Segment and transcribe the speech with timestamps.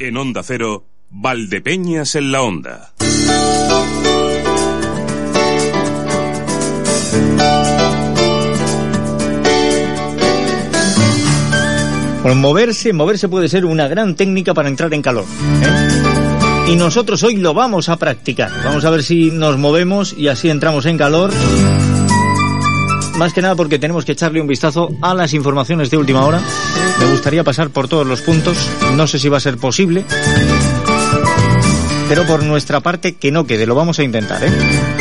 [0.00, 2.94] En Onda Cero, Valdepeñas en la Onda.
[12.22, 15.26] Bueno, moverse, moverse puede ser una gran técnica para entrar en calor.
[15.26, 16.72] ¿eh?
[16.72, 18.50] Y nosotros hoy lo vamos a practicar.
[18.64, 21.30] Vamos a ver si nos movemos y así entramos en calor.
[23.20, 26.40] Más que nada porque tenemos que echarle un vistazo a las informaciones de última hora.
[26.98, 28.56] Me gustaría pasar por todos los puntos.
[28.96, 30.06] No sé si va a ser posible.
[32.08, 33.66] Pero por nuestra parte, que no quede.
[33.66, 34.99] Lo vamos a intentar, ¿eh?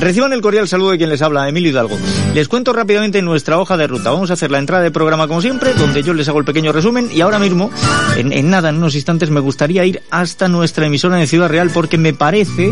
[0.00, 1.98] Reciban el cordial saludo de quien les habla, Emilio Hidalgo.
[2.34, 4.10] Les cuento rápidamente nuestra hoja de ruta.
[4.10, 6.72] Vamos a hacer la entrada de programa como siempre, donde yo les hago el pequeño
[6.72, 7.70] resumen y ahora mismo,
[8.16, 11.98] en, nada, en unos instantes, me gustaría ir hasta nuestra emisora de Ciudad Real porque
[11.98, 12.70] me parece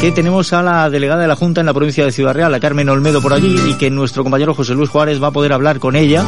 [0.00, 2.60] que tenemos a la delegada de la Junta en la provincia de Ciudad Real, a
[2.60, 5.80] Carmen Olmedo por allí, y que nuestro compañero José Luis Juárez va a poder hablar
[5.80, 6.24] con ella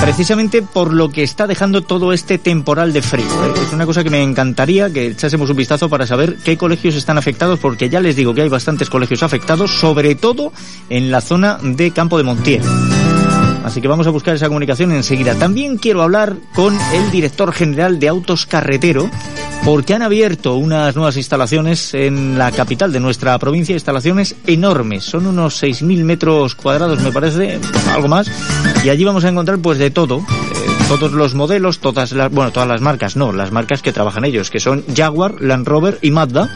[0.00, 3.26] precisamente por lo que está dejando todo este temporal de frío.
[3.26, 3.60] ¿eh?
[3.66, 7.18] Es una cosa que me encantaría que echásemos un vistazo para saber qué colegios están
[7.18, 10.52] afectados, porque ya les digo que hay bastantes colegios afectados, sobre todo
[10.88, 12.62] en la zona de Campo de Montiel.
[13.64, 15.34] Así que vamos a buscar esa comunicación enseguida.
[15.34, 19.10] También quiero hablar con el director general de Autos Carretero,
[19.64, 25.26] porque han abierto unas nuevas instalaciones en la capital de nuestra provincia, instalaciones enormes, son
[25.26, 27.58] unos 6.000 metros cuadrados me parece,
[27.92, 28.30] algo más,
[28.84, 32.50] y allí vamos a encontrar pues de todo, eh, todos los modelos, todas las, bueno,
[32.50, 36.10] todas las marcas, no, las marcas que trabajan ellos, que son Jaguar, Land Rover y
[36.10, 36.50] Mazda,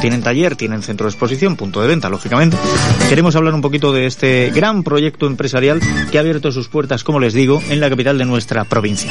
[0.00, 2.56] tienen taller, tienen centro de exposición, punto de venta, lógicamente.
[3.08, 7.20] Queremos hablar un poquito de este gran proyecto empresarial que ha abierto sus puertas, como
[7.20, 9.10] les digo, en la capital de nuestra provincia.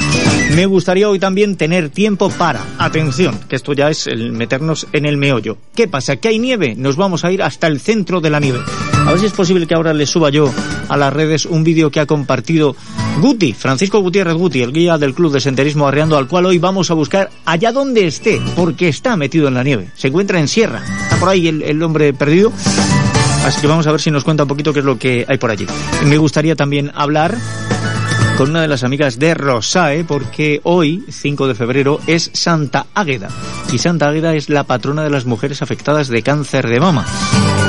[0.55, 5.05] Me gustaría hoy también tener tiempo para, atención, que esto ya es el meternos en
[5.05, 5.57] el meollo.
[5.75, 6.17] ¿Qué pasa?
[6.17, 6.75] ¿Que hay nieve?
[6.75, 8.59] Nos vamos a ir hasta el centro de la nieve.
[9.05, 10.53] A ver si es posible que ahora les suba yo
[10.89, 12.75] a las redes un vídeo que ha compartido
[13.19, 16.91] Guti, Francisco Gutiérrez Guti, el guía del Club de Senderismo Arreando, al cual hoy vamos
[16.91, 19.89] a buscar allá donde esté, porque está metido en la nieve.
[19.95, 20.83] Se encuentra en Sierra.
[21.03, 22.53] Está por ahí el, el hombre perdido.
[23.43, 25.37] Así que vamos a ver si nos cuenta un poquito qué es lo que hay
[25.37, 25.65] por allí.
[26.05, 27.37] Me gustaría también hablar
[28.37, 33.29] con una de las amigas de Rosae, porque hoy, 5 de febrero, es Santa Águeda.
[33.71, 37.03] Y Santa Águeda es la patrona de las mujeres afectadas de cáncer de mama.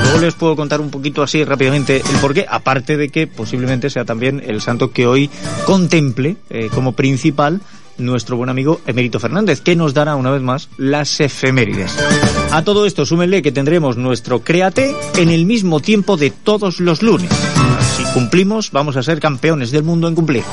[0.03, 4.05] Luego les puedo contar un poquito así rápidamente el porqué, aparte de que posiblemente sea
[4.05, 5.31] también el santo que hoy
[5.65, 7.63] contemple eh, como principal
[7.97, 11.97] nuestro buen amigo Emérito Fernández, que nos dará una vez más las efemérides.
[12.53, 17.03] A todo esto, súmenle que tendremos nuestro Créate en el mismo tiempo de todos los
[17.03, 17.31] lunes.
[18.15, 20.45] Cumplimos, vamos a ser campeones del mundo en cumplir.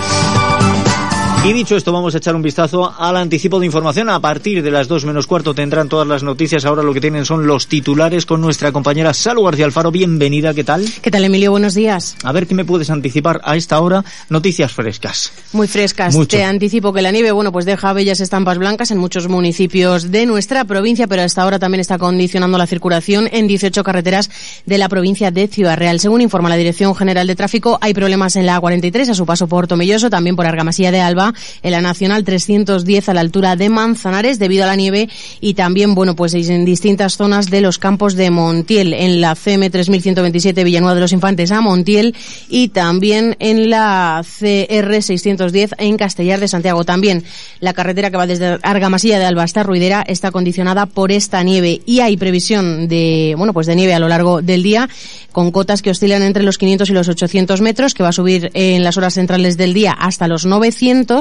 [1.45, 4.09] Y dicho esto, vamos a echar un vistazo al anticipo de información.
[4.09, 6.65] A partir de las 2 menos cuarto tendrán todas las noticias.
[6.65, 9.91] Ahora lo que tienen son los titulares con nuestra compañera Salu García Alfaro.
[9.91, 10.83] Bienvenida, ¿qué tal?
[11.03, 11.51] ¿Qué tal, Emilio?
[11.51, 12.15] Buenos días.
[12.23, 14.03] A ver qué me puedes anticipar a esta hora.
[14.27, 15.31] Noticias frescas.
[15.53, 16.15] Muy frescas.
[16.15, 16.35] Mucho.
[16.35, 20.25] Te anticipo que la nieve, bueno, pues deja bellas estampas blancas en muchos municipios de
[20.25, 24.31] nuestra provincia, pero hasta ahora también está condicionando la circulación en 18 carreteras
[24.65, 25.99] de la provincia de Ciudad Real.
[25.99, 29.45] Según informa la Dirección General de Tráfico, hay problemas en la A43 a su paso
[29.45, 33.69] por Tomelloso, también por Argamasilla de Alba, en la Nacional 310 a la altura de
[33.69, 35.09] Manzanares debido a la nieve
[35.41, 39.69] y también, bueno, pues en distintas zonas de los campos de Montiel, en la CM
[39.69, 42.15] 3127 Villanueva de los Infantes a Montiel
[42.49, 46.83] y también en la CR 610 en Castellar de Santiago.
[46.83, 47.23] También
[47.59, 51.99] la carretera que va desde Argamasilla de Alba Ruidera está condicionada por esta nieve y
[51.99, 54.89] hay previsión de, bueno, pues de nieve a lo largo del día
[55.31, 58.51] con cotas que oscilan entre los 500 y los 800 metros, que va a subir
[58.53, 61.14] en las horas centrales del día hasta los 900,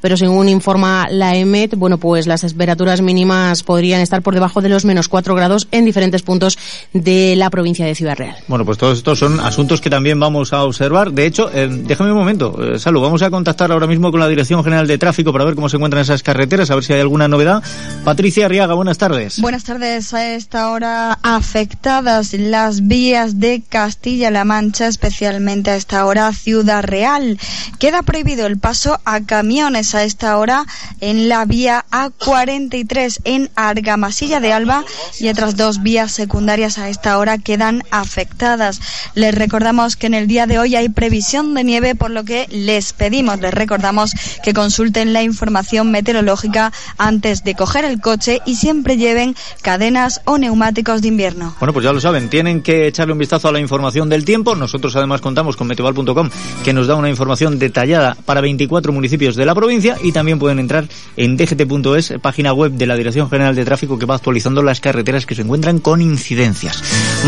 [0.00, 4.68] pero según informa la EMET, bueno, pues las temperaturas mínimas podrían estar por debajo de
[4.68, 6.58] los menos 4 grados en diferentes puntos
[6.92, 8.36] de la provincia de Ciudad Real.
[8.48, 11.12] Bueno, pues todos estos son asuntos que también vamos a observar.
[11.12, 14.28] De hecho, eh, déjame un momento, eh, Salud, vamos a contactar ahora mismo con la
[14.28, 17.00] Dirección General de Tráfico para ver cómo se encuentran esas carreteras, a ver si hay
[17.00, 17.62] alguna novedad.
[18.04, 19.40] Patricia Arriaga, buenas tardes.
[19.40, 20.12] Buenas tardes.
[20.14, 27.38] A esta hora afectadas las vías de Castilla-La Mancha, especialmente a esta hora Ciudad Real.
[27.78, 30.64] Queda prohibido el paso a camiones a esta hora
[31.02, 34.82] en la vía A43 en Argamasilla de Alba
[35.20, 38.80] y otras dos vías secundarias a esta hora quedan afectadas.
[39.14, 42.46] Les recordamos que en el día de hoy hay previsión de nieve, por lo que
[42.50, 48.54] les pedimos, les recordamos que consulten la información meteorológica antes de coger el coche y
[48.54, 51.54] siempre lleven cadenas o neumáticos de invierno.
[51.60, 54.54] Bueno, pues ya lo saben, tienen que echarle un vistazo a la información del tiempo.
[54.54, 56.30] Nosotros además contamos con meteoval.com
[56.64, 60.60] que nos da una información detallada para 24 municipios de la provincia y también pueden
[60.60, 60.86] entrar
[61.16, 65.26] en dgt.es, página web de la Dirección General de Tráfico que va actualizando las carreteras
[65.26, 66.82] que se encuentran con incidencias.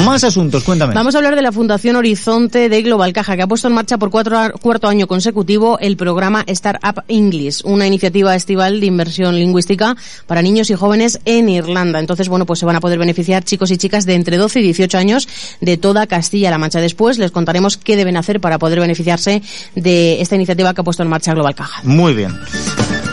[0.04, 0.94] Más asuntos, cuéntame.
[0.94, 3.98] Vamos a hablar de la Fundación Horizonte de Global Caja, que ha puesto en marcha
[3.98, 9.96] por cuatro, cuarto año consecutivo el programa Startup English, una iniciativa estival de inversión lingüística
[10.26, 11.98] para niños y jóvenes en Irlanda.
[11.98, 14.62] Entonces, bueno, pues se van a poder beneficiar chicos y chicas de entre 12 y
[14.62, 15.28] 18 años
[15.60, 16.80] de toda Castilla-La Mancha.
[16.80, 19.42] Después les contaremos qué deben hacer para poder beneficiarse
[19.74, 21.80] de esta iniciativa que ha puesto en marcha Global Caja.
[21.82, 22.32] Muy bien.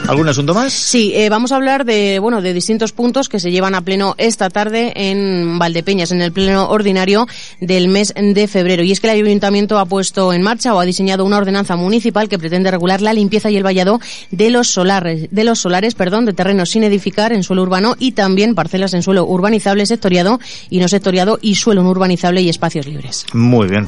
[0.07, 0.71] ¿Algún asunto más?
[0.71, 4.15] Sí, eh, vamos a hablar de, bueno, de distintos puntos que se llevan a pleno
[4.17, 7.27] esta tarde en Valdepeñas, en el pleno ordinario
[7.59, 8.83] del mes de febrero.
[8.83, 12.29] Y es que el ayuntamiento ha puesto en marcha o ha diseñado una ordenanza municipal
[12.29, 13.99] que pretende regular la limpieza y el vallado
[14.31, 18.11] de los solares, de los solares, perdón, de terrenos sin edificar en suelo urbano y
[18.11, 22.85] también parcelas en suelo urbanizable, sectoriado y no sectoriado y suelo no urbanizable y espacios
[22.85, 23.25] libres.
[23.33, 23.87] Muy bien.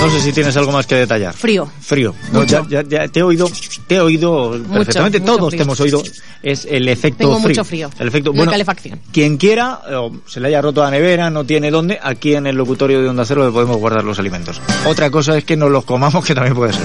[0.00, 1.34] No sé si tienes algo más que detallar.
[1.34, 1.68] Frío.
[1.80, 2.14] Frío.
[2.32, 3.50] No, ya, ya, ya te he oído,
[3.86, 5.18] te he oído perfectamente.
[5.18, 5.58] mucho Todos frío.
[5.58, 6.02] te hemos oído.
[6.42, 7.48] Es el efecto Tengo frío.
[7.48, 7.90] mucho frío.
[7.98, 9.00] El efecto, bueno, calefacción.
[9.12, 12.56] Quien quiera, o se le haya roto la nevera, no tiene dónde, aquí en el
[12.56, 14.60] locutorio de Onda Cero le podemos guardar los alimentos.
[14.86, 16.82] Otra cosa es que no los comamos, que también puede ser.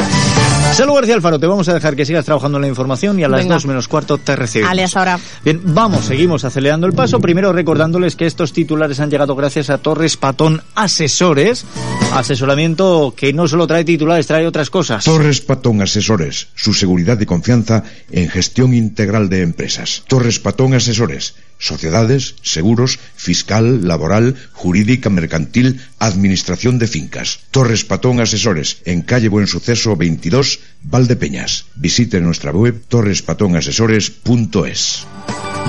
[0.74, 3.28] Salud García Alfaro, te vamos a dejar que sigas trabajando en la información y a
[3.28, 3.56] las Venga.
[3.56, 4.72] dos menos cuarto te recibimos.
[4.72, 5.20] Ale, hasta ahora.
[5.46, 7.20] Bien, vamos, seguimos acelerando el paso.
[7.20, 11.66] Primero recordándoles que estos titulares han llegado gracias a Torres Patón Asesores.
[12.14, 15.04] Asesoramiento que no solo trae titulares, trae otras cosas.
[15.04, 20.04] Torres Patón Asesores, su seguridad y confianza en gestión integral de empresas.
[20.08, 27.42] Torres Patón Asesores, sociedades, seguros, fiscal, laboral, jurídica, mercantil, administración de fincas.
[27.52, 31.66] Torres Patón Asesores, en calle Buen Suceso 22, Valdepeñas.
[31.76, 35.06] Visite nuestra web torrespatonasesores.es.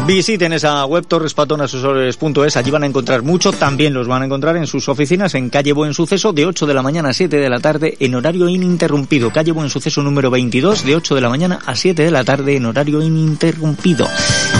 [0.06, 4.66] Visiten esa web torrespatonasesores.es, allí van a encontrar mucho, también los van a encontrar en
[4.66, 7.58] sus oficinas en calle Buen Suceso de 8 de la mañana a 7 de la
[7.58, 9.30] tarde en horario ininterrumpido.
[9.30, 12.56] Calle Buen Suceso número 22 de 8 de la mañana a 7 de la tarde
[12.56, 14.06] en horario ininterrumpido.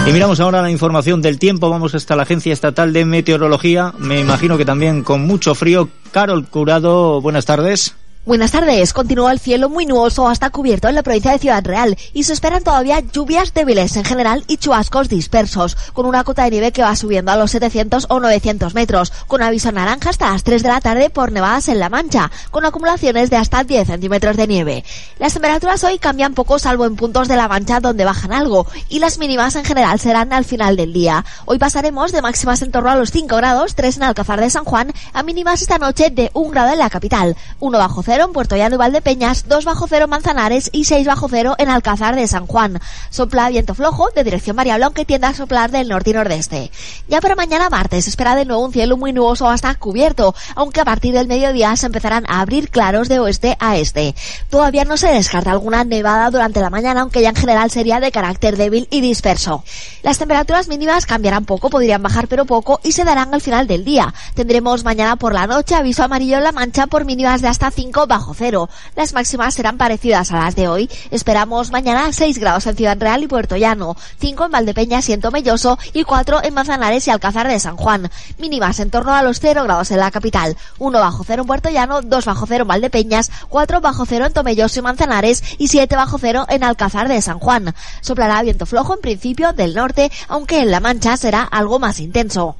[0.07, 4.19] Y miramos ahora la información del tiempo, vamos hasta la Agencia Estatal de Meteorología, me
[4.19, 5.89] imagino que también con mucho frío.
[6.11, 7.95] Carol Curado, buenas tardes.
[8.25, 8.91] Buenas tardes.
[8.91, 12.33] Continúa el cielo muy nuboso hasta cubierto en la provincia de Ciudad Real y se
[12.33, 16.81] esperan todavía lluvias débiles en general y chubascos dispersos, con una cota de nieve que
[16.81, 20.69] va subiendo a los 700 o 900 metros, con aviso naranja hasta las 3 de
[20.69, 24.83] la tarde por nevadas en La Mancha, con acumulaciones de hasta 10 centímetros de nieve.
[25.19, 28.97] Las temperaturas hoy cambian poco salvo en puntos de La Mancha donde bajan algo y
[28.97, 31.23] las mínimas en general serán al final del día.
[31.45, 34.65] Hoy pasaremos de máximas en torno a los 5 grados, 3 en Alcázar de San
[34.65, 38.31] Juan, a mínimas esta noche de 1 grado en la capital, 1 bajo cero en
[38.31, 42.15] Puerto Llano y Valdepeñas, 2 bajo cero en Manzanares y 6 bajo cero en Alcázar
[42.15, 42.79] de San Juan.
[43.09, 46.71] Sopla viento flojo de dirección variable aunque tienda a soplar del norte y nordeste.
[47.09, 50.85] Ya para mañana martes espera de nuevo un cielo muy nuboso hasta cubierto, aunque a
[50.85, 54.15] partir del mediodía se empezarán a abrir claros de oeste a este.
[54.49, 58.11] Todavía no se descarta alguna nevada durante la mañana, aunque ya en general sería de
[58.11, 59.63] carácter débil y disperso.
[60.03, 63.83] Las temperaturas mínimas cambiarán poco, podrían bajar pero poco y se darán al final del
[63.83, 64.13] día.
[64.35, 68.04] Tendremos mañana por la noche aviso amarillo en la mancha por mínimas de hasta 5
[68.07, 68.69] bajo cero.
[68.95, 70.89] Las máximas serán parecidas a las de hoy.
[71.11, 75.21] Esperamos mañana 6 grados en Ciudad Real y Puerto Llano, 5 en Valdepeñas y en
[75.21, 78.09] Tomelloso y 4 en Manzanares y Alcázar de San Juan.
[78.37, 81.69] Mínimas en torno a los 0 grados en la capital, 1 bajo cero en Puerto
[81.69, 85.95] Llano, 2 bajo cero en Valdepeñas, 4 bajo cero en Tomelloso y Manzanares y 7
[85.95, 87.73] bajo cero en Alcázar de San Juan.
[88.01, 92.55] Soplará viento flojo en principio del norte, aunque en La Mancha será algo más intenso.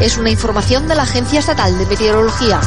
[0.00, 2.60] Es una información de la Agencia Estatal de Meteorología.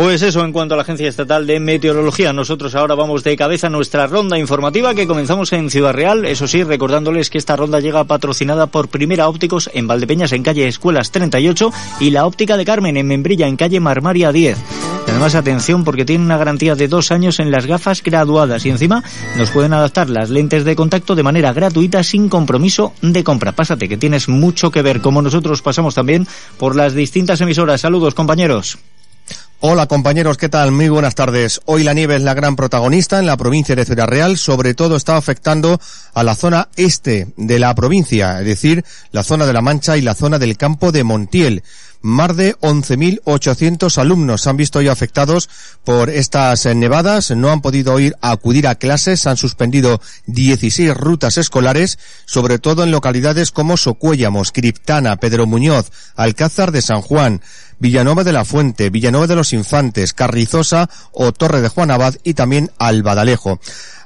[0.00, 2.32] Pues eso en cuanto a la Agencia Estatal de Meteorología.
[2.32, 6.24] Nosotros ahora vamos de cabeza a nuestra ronda informativa que comenzamos en Ciudad Real.
[6.24, 10.66] Eso sí, recordándoles que esta ronda llega patrocinada por Primera Ópticos en Valdepeñas en calle
[10.66, 11.70] Escuelas 38
[12.00, 14.56] y la óptica de Carmen en Membrilla en calle Marmaria 10.
[15.06, 18.70] Y además atención porque tiene una garantía de dos años en las gafas graduadas y
[18.70, 19.04] encima
[19.36, 23.52] nos pueden adaptar las lentes de contacto de manera gratuita sin compromiso de compra.
[23.52, 27.82] Pásate que tienes mucho que ver como nosotros pasamos también por las distintas emisoras.
[27.82, 28.78] Saludos compañeros.
[29.62, 30.72] Hola compañeros, ¿qué tal?
[30.72, 31.60] Muy buenas tardes.
[31.66, 34.96] Hoy la nieve es la gran protagonista en la provincia de Ciudad Real, sobre todo
[34.96, 35.78] está afectando
[36.14, 40.00] a la zona este de la provincia, es decir, la zona de La Mancha y
[40.00, 41.62] la zona del campo de Montiel.
[42.02, 45.50] Más de 11.800 alumnos se han visto hoy afectados
[45.84, 50.96] por estas nevadas, no han podido ir a acudir a clases, se han suspendido 16
[50.96, 57.42] rutas escolares, sobre todo en localidades como Socuéllamos, Criptana, Pedro Muñoz, Alcázar de San Juan,
[57.80, 62.34] Villanueva de la Fuente, Villanueva de los Infantes, Carrizosa o Torre de Juan Abad y
[62.34, 63.58] también Albadalejo.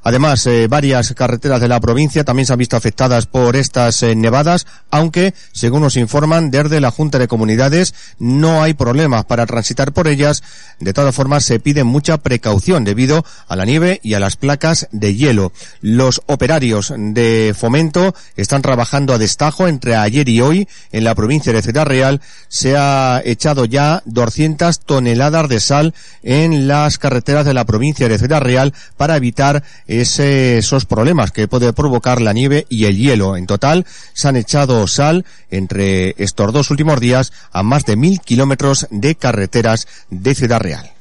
[0.04, 4.14] Además, eh, varias carreteras de la provincia también se han visto afectadas por estas eh,
[4.14, 9.92] nevadas, aunque, según nos informan desde la Junta de Comunidades, no hay problemas para transitar
[9.92, 10.42] por ellas.
[10.78, 14.88] De todas formas, se pide mucha precaución debido a la nieve y a las placas
[14.92, 15.52] de hielo.
[15.80, 21.52] Los operarios de fomento están trabajando a destajo entre ayer y hoy en la provincia
[21.52, 22.20] de Ciudad Real.
[22.49, 28.18] Se ha echado ya 200 toneladas de sal en las carreteras de la provincia de
[28.18, 29.62] Ciudad Real para evitar
[30.00, 33.36] esos problemas que puede provocar la nieve y el hielo.
[33.36, 38.20] En total, se han echado sal entre estos dos últimos días a más de mil
[38.20, 40.93] kilómetros de carreteras de Ciudad Real.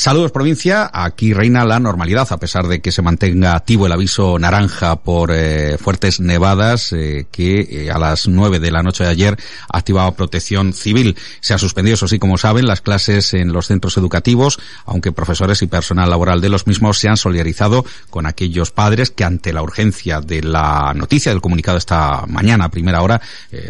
[0.00, 4.38] Saludos provincia, aquí reina la normalidad a pesar de que se mantenga activo el aviso
[4.38, 9.10] naranja por eh, fuertes nevadas eh, que eh, a las nueve de la noche de
[9.10, 9.36] ayer
[9.68, 11.16] activaba protección civil.
[11.40, 15.62] Se ha suspendido, eso sí, como saben, las clases en los centros educativos, aunque profesores
[15.62, 19.62] y personal laboral de los mismos se han solidarizado con aquellos padres que ante la
[19.62, 23.20] urgencia de la noticia del comunicado esta mañana a primera hora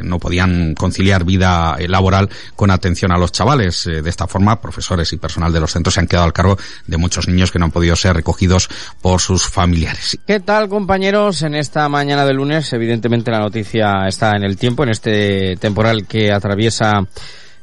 [0.02, 3.84] no podían conciliar vida laboral con atención a los chavales.
[3.84, 6.56] de esta forma, profesores y personal de los centros se han quedado al cargo
[6.86, 8.68] de muchos niños que no han podido ser recogidos
[9.00, 10.18] por sus familiares.
[10.26, 11.42] ¿Qué tal, compañeros?
[11.42, 16.06] En esta mañana de lunes, evidentemente la noticia está en el tiempo, en este temporal
[16.06, 17.06] que atraviesa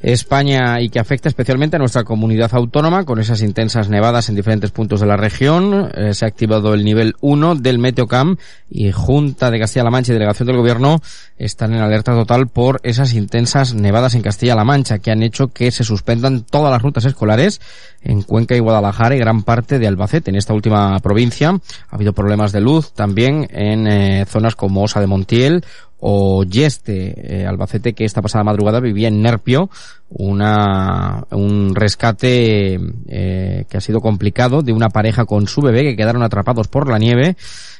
[0.05, 4.69] España y que afecta especialmente a nuestra comunidad autónoma con esas intensas nevadas en diferentes
[4.69, 5.89] puntos de la región.
[5.95, 8.37] Eh, se ha activado el nivel 1 del Meteocam
[8.69, 11.01] y Junta de Castilla-La Mancha y Delegación del Gobierno
[11.37, 15.71] están en alerta total por esas intensas nevadas en Castilla-La Mancha que han hecho que
[15.71, 17.59] se suspendan todas las rutas escolares
[18.03, 20.29] en Cuenca y Guadalajara y gran parte de Albacete.
[20.29, 24.99] En esta última provincia ha habido problemas de luz también en eh, zonas como Osa
[24.99, 25.65] de Montiel
[25.99, 29.69] o Yeste, eh, Albacete, que esta pasada madrugada vivía en Nerpio,
[30.09, 35.95] una, un rescate eh, que ha sido complicado de una pareja con su bebé que
[35.95, 37.35] quedaron atrapados por la nieve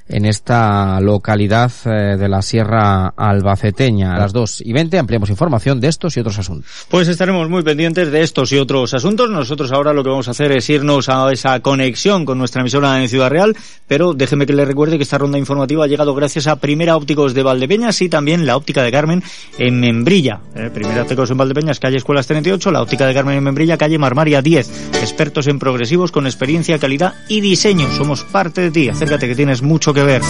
[0.07, 4.13] en esta localidad eh, de la Sierra Albaceteña.
[4.13, 6.85] A las 2 y 20 ampliamos información de estos y otros asuntos.
[6.89, 9.29] Pues estaremos muy pendientes de estos y otros asuntos.
[9.29, 13.01] Nosotros ahora lo que vamos a hacer es irnos a esa conexión con nuestra emisora
[13.01, 13.55] en Ciudad Real,
[13.87, 17.33] pero déjeme que le recuerde que esta ronda informativa ha llegado gracias a Primera Ópticos
[17.33, 19.23] de Valdepeñas y también la óptica de Carmen
[19.57, 20.41] en Membrilla.
[20.55, 23.97] Eh, Primera Ópticos en Valdepeñas, calle Escuelas 38, la óptica de Carmen en Membrilla, calle
[23.97, 24.93] Marmaria 10.
[25.01, 27.91] Expertos en progresivos con experiencia, calidad y diseño.
[27.91, 28.87] Somos parte de ti.
[28.87, 30.21] Acércate que tienes mucho que ver.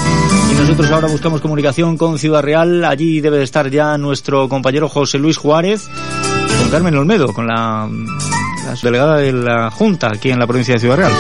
[0.51, 2.84] Y nosotros ahora buscamos comunicación con Ciudad Real.
[2.86, 5.88] Allí debe de estar ya nuestro compañero José Luis Juárez
[6.60, 7.88] con Carmen Olmedo, con la
[8.82, 11.12] delegada de la Junta aquí en la provincia de Ciudad Real.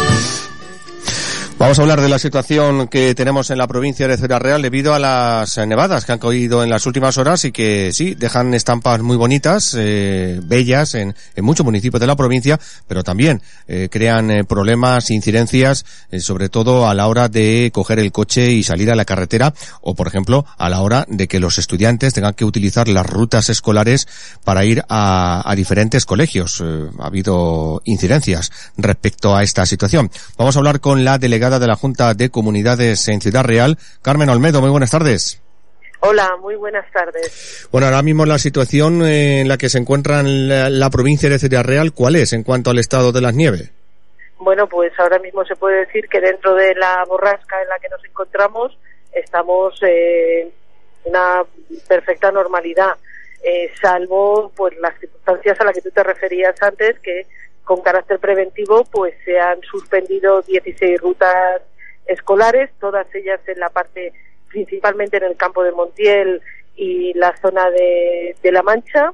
[1.57, 4.93] Vamos a hablar de la situación que tenemos en la provincia de Ciudad Real debido
[4.93, 9.01] a las nevadas que han caído en las últimas horas y que sí, dejan estampas
[9.01, 14.31] muy bonitas, eh, bellas en, en, muchos municipios de la provincia, pero también eh, crean
[14.31, 18.91] eh, problemas, incidencias, eh, sobre todo a la hora de coger el coche y salir
[18.91, 22.43] a la carretera o, por ejemplo, a la hora de que los estudiantes tengan que
[22.43, 24.09] utilizar las rutas escolares
[24.43, 26.61] para ir a, a diferentes colegios.
[26.99, 30.11] Ha habido incidencias respecto a esta situación.
[30.37, 34.29] Vamos a hablar con la delegada de la Junta de Comunidades en Ciudad Real, Carmen
[34.29, 34.61] Olmedo.
[34.61, 35.41] Muy buenas tardes.
[36.01, 37.67] Hola, muy buenas tardes.
[37.71, 41.63] Bueno, ahora mismo la situación en la que se encuentra la, la provincia de Ciudad
[41.63, 43.71] Real, ¿cuál es en cuanto al estado de las nieves?
[44.39, 47.89] Bueno, pues ahora mismo se puede decir que dentro de la borrasca en la que
[47.89, 48.77] nos encontramos
[49.13, 50.51] estamos en
[51.05, 51.43] una
[51.87, 52.97] perfecta normalidad,
[53.43, 57.27] eh, salvo pues las circunstancias a las que tú te referías antes, que
[57.65, 61.61] con carácter preventivo, pues se han suspendido 16 rutas
[62.05, 64.13] escolares, todas ellas en la parte,
[64.47, 66.41] principalmente en el campo de Montiel
[66.75, 69.13] y la zona de, La Mancha.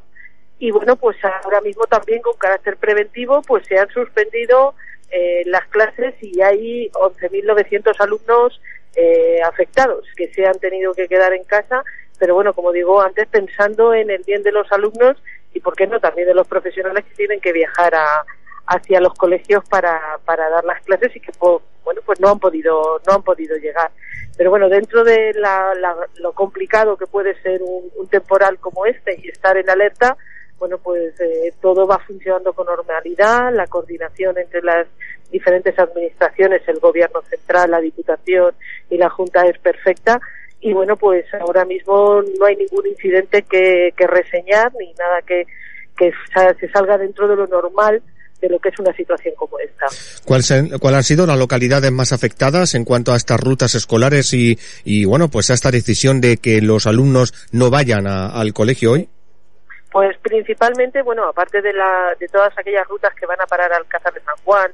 [0.60, 4.76] Y bueno, pues ahora mismo también con carácter preventivo, pues se han suspendido
[5.10, 8.62] eh, las clases y hay 11.900 alumnos
[8.96, 11.84] eh, afectados que se han tenido que quedar en casa.
[12.20, 15.18] Pero bueno, como digo antes, pensando en el bien de los alumnos
[15.54, 18.26] y, ¿por qué no?, también de los profesionales que tienen que viajar a,
[18.72, 23.02] hacia los colegios para, para dar las clases y que bueno pues no han podido
[23.06, 23.92] no han podido llegar.
[24.38, 29.20] Pero bueno dentro de la, la, lo complicado que puede ser un, temporal como este
[29.22, 30.18] y estar en alerta
[30.58, 34.88] bueno pues eh, todo va funcionando con normalidad la coordinación entre las
[35.32, 38.54] diferentes administraciones el gobierno central la diputación
[38.90, 40.22] y la junta es perfecta.
[40.62, 45.46] Y bueno pues ahora mismo no hay ningún incidente que, que reseñar ni nada que
[45.98, 46.14] que
[46.60, 48.02] se salga dentro de lo normal
[48.42, 49.86] de lo que es una situación como esta.
[50.26, 54.34] ¿Cuál, se, ¿Cuál, han sido las localidades más afectadas en cuanto a estas rutas escolares
[54.34, 58.54] y, y bueno, pues a esta decisión de que los alumnos no vayan a, al
[58.54, 59.10] colegio hoy?
[59.92, 63.82] Pues principalmente, bueno, aparte de, la, de todas aquellas rutas que van a parar al
[63.82, 64.72] Alcázar de San Juan,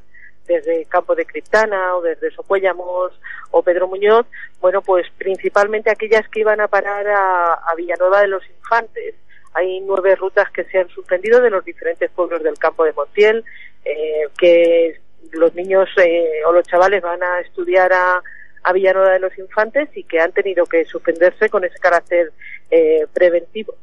[0.48, 3.20] desde Campo de Criptana o desde Socuéllamos
[3.52, 4.26] o Pedro Muñoz,
[4.62, 9.16] bueno, pues principalmente aquellas que iban a parar a, a Villanueva de los Infantes.
[9.54, 13.44] Hay nueve rutas que se han suspendido de los diferentes pueblos del campo de Montiel,
[13.86, 15.00] eh, que
[15.32, 18.22] los niños eh, o los chavales van a estudiar a,
[18.64, 22.32] a Villanueva de los Infantes y que han tenido que suspenderse con ese carácter
[22.70, 23.76] eh, preventivo.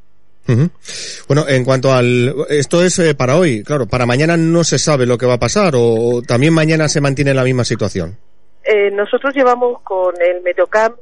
[1.27, 2.35] Bueno, en cuanto al...
[2.51, 5.39] Esto es eh, para hoy, claro, para mañana no se sabe lo que va a
[5.39, 8.19] pasar o también mañana se mantiene la misma situación.
[8.63, 10.95] Eh, nosotros llevamos con el Metocam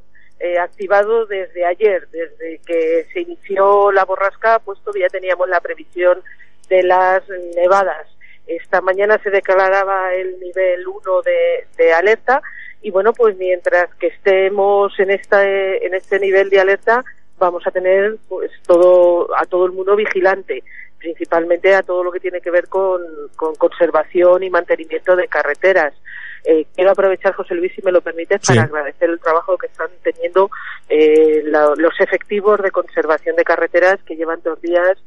[0.42, 6.20] eh, activado desde ayer, desde que se inició la borrasca, pues todavía teníamos la previsión
[6.68, 7.22] de las
[7.54, 8.08] nevadas.
[8.48, 11.22] Esta mañana se declaraba el nivel 1
[11.76, 12.42] de, alerta
[12.80, 17.04] y bueno, pues mientras que estemos en, esta, en este nivel de alerta,
[17.38, 20.64] vamos a tener pues todo a todo el mundo vigilante
[20.98, 23.00] principalmente a todo lo que tiene que ver con
[23.58, 25.94] conservación y mantenimiento de carreteras
[26.44, 29.88] eh, quiero aprovechar José Luis si me lo permites para agradecer el trabajo que están
[30.02, 30.50] teniendo
[30.88, 34.98] eh, la- los efectivos de conservación de carreteras que llevan dos días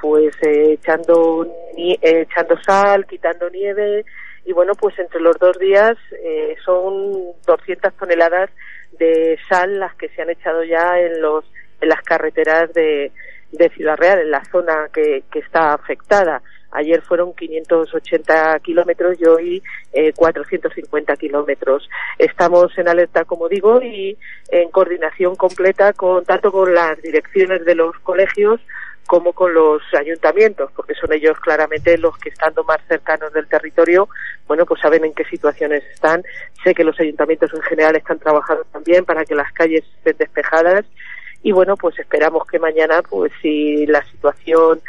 [0.00, 4.04] pues eh, echando ni- eh, echando sal quitando nieve
[4.44, 7.12] y bueno pues entre los dos días eh, son
[7.46, 8.50] 200 toneladas
[8.98, 11.44] de sal las que se han echado ya en los
[11.80, 13.10] en las carreteras de,
[13.52, 16.42] de Ciudad Real, en la zona que, que está afectada.
[16.72, 19.62] Ayer fueron 580 kilómetros y hoy
[19.92, 21.88] eh, 450 kilómetros.
[22.18, 24.16] Estamos en alerta, como digo, y
[24.50, 28.60] en coordinación completa con tanto con las direcciones de los colegios
[29.06, 34.08] como con los ayuntamientos, porque son ellos claramente los que estando más cercanos del territorio,
[34.46, 36.22] bueno, pues saben en qué situaciones están.
[36.62, 40.84] Sé que los ayuntamientos en general están trabajando también para que las calles estén despejadas
[41.42, 44.80] y bueno, pues esperamos que mañana, pues si la situación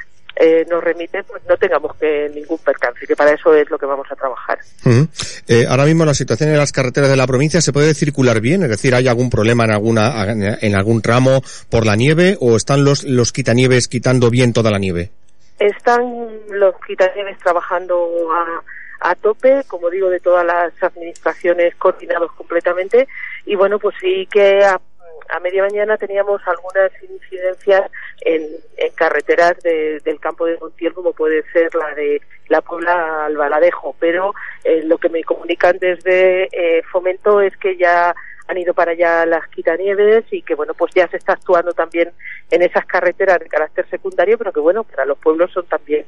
[0.41, 3.85] eh, nos remite, pues no tengamos que ningún percance, que para eso es lo que
[3.85, 4.57] vamos a trabajar.
[5.47, 8.63] Eh, ahora mismo la situación en las carreteras de la provincia se puede circular bien,
[8.63, 12.83] es decir, hay algún problema en alguna en algún tramo por la nieve o están
[12.83, 15.11] los los quitanieves quitando bien toda la nieve.
[15.59, 16.01] Están
[16.49, 23.07] los quitanieves trabajando a, a tope, como digo, de todas las administraciones coordinados completamente.
[23.45, 24.81] Y bueno, pues sí que a,
[25.29, 27.89] a media mañana teníamos algunas incidencias
[28.21, 28.47] en,
[28.77, 33.37] en carreteras de- del campo de Montiel, como puede ser la de la Puebla al
[33.37, 33.95] Baladejo.
[33.99, 38.13] Pero eh, lo que me comunican desde eh, Fomento es que ya
[38.47, 42.11] han ido para allá las quitanieves y que bueno pues ya se está actuando también
[42.49, 46.05] en esas carreteras de carácter secundario pero que bueno para los pueblos son también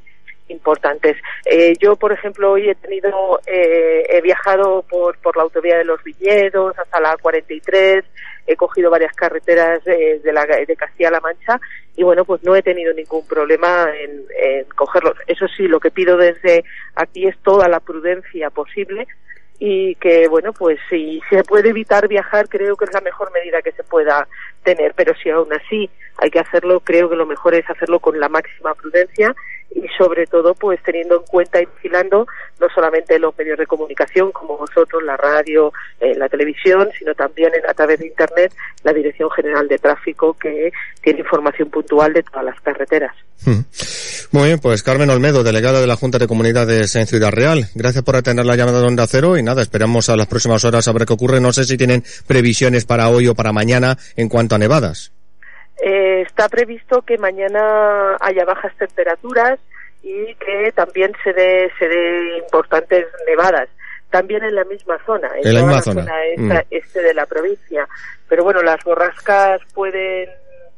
[0.47, 1.17] importantes.
[1.45, 5.85] Eh, yo por ejemplo hoy he tenido eh, he viajado por por la autovía de
[5.85, 8.03] los viñedos hasta la 43
[8.45, 11.59] he cogido varias carreteras de la de Castilla-La Mancha
[11.95, 15.17] y bueno pues no he tenido ningún problema en, en cogerlos.
[15.27, 19.07] Eso sí lo que pido desde aquí es toda la prudencia posible
[19.59, 23.61] y que bueno pues si se puede evitar viajar creo que es la mejor medida
[23.61, 24.27] que se pueda
[24.63, 28.19] tener pero si aún así hay que hacerlo creo que lo mejor es hacerlo con
[28.19, 29.35] la máxima prudencia
[29.75, 32.27] y sobre todo pues teniendo en cuenta y vigilando
[32.59, 37.51] no solamente los medios de comunicación como vosotros la radio eh, la televisión sino también
[37.55, 42.23] en- a través de internet la dirección general de tráfico que tiene información puntual de
[42.23, 43.63] todas las carreteras Ujú.
[44.31, 47.67] Muy bien, pues Carmen Olmedo, delegada de la Junta de Comunidades en Ciudad Real.
[47.75, 50.87] Gracias por atender la llamada de Onda Cero y nada, esperamos a las próximas horas
[50.87, 51.39] a ver qué ocurre.
[51.39, 55.11] No sé si tienen previsiones para hoy o para mañana en cuanto a nevadas.
[55.83, 59.59] Eh, está previsto que mañana haya bajas temperaturas
[60.01, 63.69] y que también se dé, se dé importantes nevadas.
[64.09, 66.01] También en la misma zona, en, En la misma zona.
[66.35, 66.65] esta- Mm.
[66.69, 67.87] este de la provincia.
[68.29, 70.29] Pero bueno, las borrascas pueden,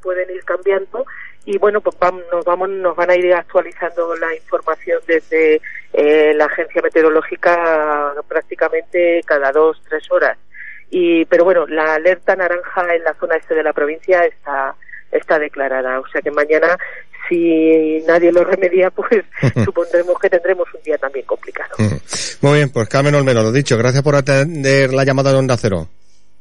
[0.01, 1.05] pueden ir cambiando
[1.45, 5.61] y bueno, pues vam- nos, vamos, nos van a ir actualizando la información desde
[5.93, 10.37] eh, la agencia meteorológica prácticamente cada dos, tres horas.
[10.89, 14.75] Y, pero bueno, la alerta naranja en la zona este de la provincia está,
[15.11, 15.99] está declarada.
[15.99, 16.77] O sea que mañana,
[17.27, 19.23] si nadie lo remedia, pues
[19.63, 21.75] supondremos que tendremos un día también complicado.
[22.41, 25.87] Muy bien, pues Carmen Olmedo, lo dicho, gracias por atender la llamada de Onda Cero.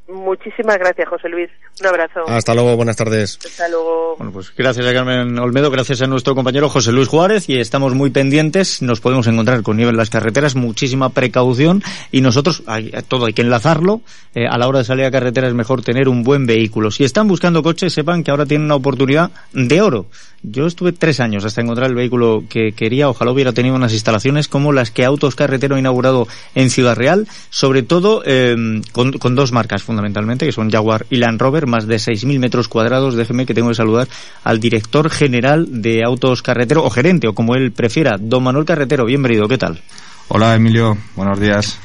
[0.07, 1.49] Muchísimas gracias, José Luis.
[1.81, 2.21] Un abrazo.
[2.29, 3.39] Hasta luego, buenas tardes.
[3.45, 4.17] Hasta luego.
[4.19, 7.95] Bueno, pues gracias a Carmen Olmedo, gracias a nuestro compañero José Luis Juárez y estamos
[7.95, 8.83] muy pendientes.
[8.83, 13.33] Nos podemos encontrar con nieve en las carreteras, muchísima precaución y nosotros, hay- todo hay
[13.33, 14.03] que enlazarlo.
[14.35, 16.91] Eh, a la hora de salir a carretera es mejor tener un buen vehículo.
[16.91, 20.07] Si están buscando coches, sepan que ahora tienen una oportunidad de oro.
[20.43, 23.09] Yo estuve tres años hasta encontrar el vehículo que quería.
[23.09, 27.27] Ojalá hubiera tenido unas instalaciones como las que Autos Carretero ha inaugurado en Ciudad Real,
[27.49, 28.55] sobre todo eh,
[28.93, 32.67] con, con dos marcas fundamentalmente, que son Jaguar y Land Rover, más de 6.000 metros
[32.67, 33.15] cuadrados.
[33.15, 34.09] Déjeme que tengo que saludar
[34.43, 39.05] al director general de Autos Carretero, o gerente, o como él prefiera, don Manuel Carretero.
[39.05, 39.81] Bienvenido, ¿qué tal?
[40.29, 41.79] Hola Emilio, buenos días.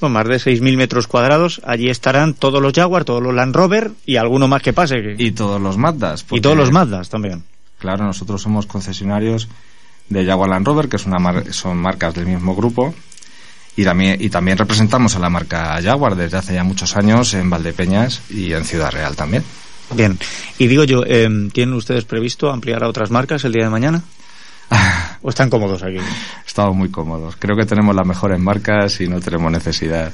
[0.00, 3.92] Bueno, más de 6.000 metros cuadrados, allí estarán todos los Jaguar, todos los Land Rover
[4.04, 5.14] y alguno más que pase.
[5.16, 6.26] Y todos los Mazdas.
[6.30, 7.44] Y todos los Mazdas también.
[7.78, 9.48] Claro, nosotros somos concesionarios
[10.10, 12.94] de Jaguar Land Rover, que es una son marcas del mismo grupo.
[13.76, 17.50] Y también, y también representamos a la marca Jaguar desde hace ya muchos años en
[17.50, 19.44] Valdepeñas y en Ciudad Real también.
[19.94, 20.18] Bien.
[20.58, 24.02] Y digo yo, em, ¿tienen ustedes previsto ampliar a otras marcas el día de mañana?
[25.22, 25.98] ¿O están cómodos aquí?
[26.46, 27.36] Estamos muy cómodos.
[27.38, 30.10] Creo que tenemos las mejores marcas y no tenemos necesidad.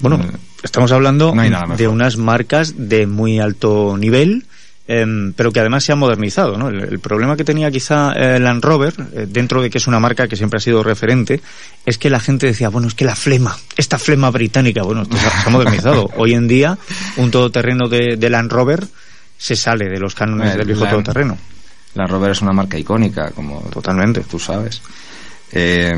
[0.00, 1.32] Bueno, eh, estamos hablando
[1.76, 4.46] de unas marcas de muy alto nivel,
[4.86, 6.56] em, pero que además se han modernizado.
[6.56, 6.68] ¿no?
[6.68, 10.28] El, problema que tenía quizá el Land Rover, eh, dentro de que es una marca
[10.28, 11.40] que siempre ha sido referente,
[11.86, 15.16] es que la gente decía, bueno, es que la flema, esta flema británica, bueno, esto
[15.16, 16.10] se ha, modernizado.
[16.16, 16.78] Hoy en día,
[17.16, 18.86] un todoterreno de, de Land Rover
[19.36, 21.36] se sale de los cánones del viejo todoterreno.
[21.94, 24.82] La Rover es una marca icónica, como totalmente tú sabes.
[25.56, 25.92] Eh,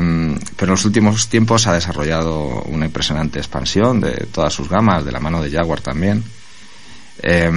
[0.55, 5.11] pero en los últimos tiempos ha desarrollado una impresionante expansión de todas sus gamas, de
[5.11, 6.23] la mano de Jaguar también,
[7.23, 7.51] eh,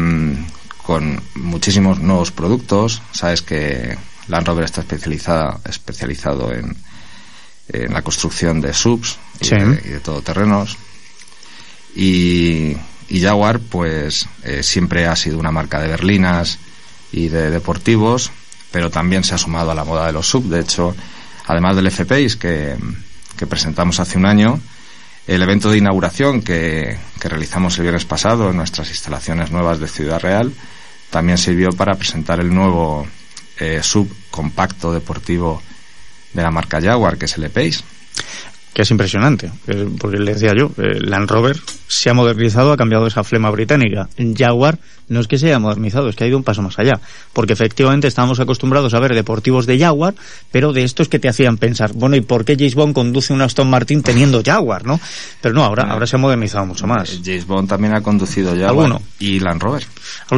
[0.91, 3.01] con muchísimos nuevos productos.
[3.13, 6.77] Sabes que Land Rover está especializada, especializado en,
[7.69, 10.77] en la construcción de subs y, de, todoterrenos.
[11.95, 12.77] Y,
[13.09, 16.59] y Jaguar, pues, eh, siempre ha sido una marca de berlinas,
[17.13, 18.33] y de deportivos,
[18.73, 20.49] pero también se ha sumado a la moda de los sub.
[20.49, 20.97] De hecho,
[21.47, 22.77] además del FPIS que,
[23.37, 24.61] que presentamos hace un año,
[25.29, 29.87] el evento de inauguración que, que, realizamos el viernes pasado en nuestras instalaciones nuevas de
[29.87, 30.53] Ciudad Real
[31.11, 33.07] también sirvió para presentar el nuevo
[33.59, 35.63] eh, sub compacto deportivo
[36.33, 37.83] de la marca Jaguar, que es el E-Pace
[38.73, 39.51] que es impresionante,
[39.99, 41.57] porque le decía yo, Land Rover
[41.89, 44.09] se ha modernizado, ha cambiado esa flema británica.
[44.37, 44.79] Jaguar
[45.11, 47.01] no es que se haya modernizado, es que ha ido un paso más allá,
[47.33, 50.15] porque efectivamente estábamos acostumbrados a ver deportivos de Jaguar,
[50.53, 53.43] pero de estos que te hacían pensar, bueno, ¿y por qué James Bond conduce un
[53.43, 55.01] Aston Martin teniendo Jaguar, no?
[55.41, 57.13] Pero no, ahora, ahora se ha modernizado mucho más.
[57.13, 59.01] Eh, James Bond también ha conducido Jaguar.
[59.19, 59.85] Y Land Rover.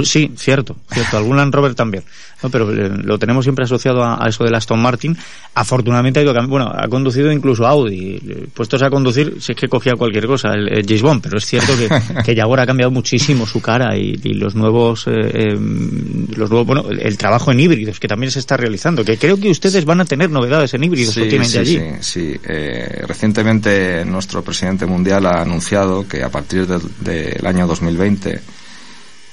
[0.05, 2.05] Sí, cierto, cierto, algún Land Rover también.
[2.43, 5.17] No, pero eh, lo tenemos siempre asociado a, eso del Aston Martin.
[5.55, 8.19] Afortunadamente ha ido, bueno, ha conducido incluso Audi.
[8.55, 11.73] Puestos a conducir, si es que cogía cualquier cosa, el, James Bond, pero es cierto
[11.77, 11.89] que,
[12.25, 16.85] que Jaguar ha cambiado muchísimo su cara y, los nuevos, eh, em, los nuevos, bueno,
[16.89, 20.07] el, trabajo en híbridos que también se está realizando, que creo que ustedes van a
[20.07, 21.79] tener novedades en híbridos, sí, tienen sí, allí.
[21.79, 22.41] Sí, sí.
[22.45, 28.41] Eh, recientemente nuestro presidente mundial ha anunciado que a partir del año 2020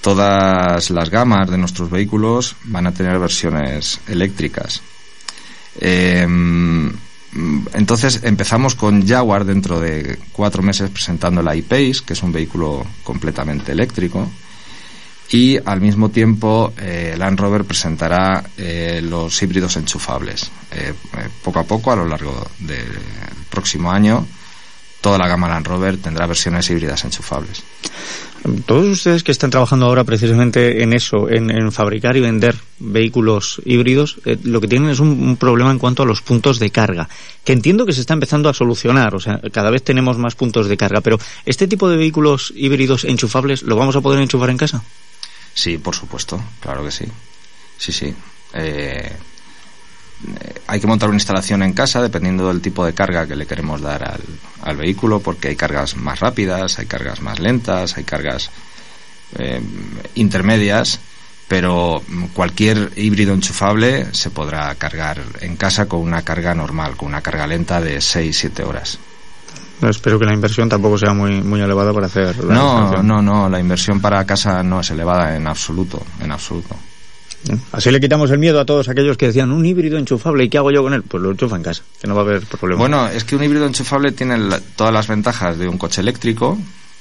[0.02, 4.82] todas las gamas de nuestros vehículos van a tener versiones eléctricas.
[5.80, 6.92] Em,
[7.74, 12.86] entonces empezamos con Jaguar dentro de cuatro meses presentando la iPace, que es un vehículo
[13.04, 14.30] completamente eléctrico.
[15.32, 20.50] Y al mismo tiempo eh, Land Rover presentará eh, los híbridos enchufables.
[20.72, 20.94] Eh,
[21.44, 22.88] poco a poco, a lo largo del
[23.50, 24.26] próximo año,
[25.02, 27.64] toda la gama Land Rover tendrá versiones híbridas enchufables.
[28.66, 34.20] Todos ustedes que están trabajando ahora precisamente en eso, en, fabricar y vender vehículos híbridos,
[34.26, 37.10] eh, lo que tienen es un, problema en cuanto a los puntos de carga,
[37.44, 40.70] que entiendo que se está empezando a solucionar, o sea, cada vez tenemos más puntos
[40.70, 44.58] de carga, pero ¿este tipo de vehículos híbridos enchufables lo vamos a poder enchufar en
[44.58, 44.84] casa?
[45.60, 47.06] Sí, por supuesto, claro que sí.
[47.78, 48.16] Sí, sí.
[48.54, 53.36] Eh, eh, hay que montar una instalación en casa dependiendo del tipo de carga que
[53.36, 54.22] le queremos dar
[54.64, 58.52] al, vehículo, porque hay cargas más rápidas, hay cargas más lentas, hay cargas
[59.38, 59.62] eh,
[60.16, 61.02] intermedias,
[61.50, 62.02] pero
[62.34, 67.48] cualquier híbrido enchufable se podrá cargar en casa con una carga normal, con una carga
[67.48, 68.98] lenta de 6-7 horas.
[69.82, 73.50] Espero que la inversión tampoco sea muy, muy elevada para hacer la No, no, no,
[73.50, 76.76] la inversión para casa no es elevada en absoluto, en absoluto.
[77.72, 80.58] Así le quitamos el miedo a todos aquellos que decían un híbrido enchufable y qué
[80.58, 81.04] hago yo con él.
[81.04, 82.80] Pues lo enchufa en casa, que no va a haber problema.
[82.80, 84.38] Bueno, es que un híbrido enchufable tiene
[84.76, 86.58] todas las ventajas de un coche eléctrico,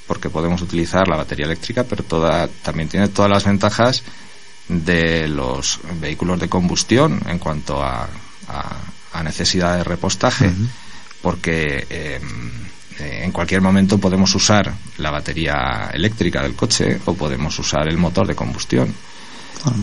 [0.07, 4.03] porque podemos utilizar la batería eléctrica, pero toda, también tiene todas las ventajas
[4.69, 8.07] de los vehículos de combustión en cuanto a,
[9.23, 10.49] necesidad de repostaje,
[11.21, 12.68] porque em,
[12.99, 17.97] eh, en cualquier momento podemos usar la batería eléctrica del coche o podemos usar el
[17.97, 18.93] motor de combustión.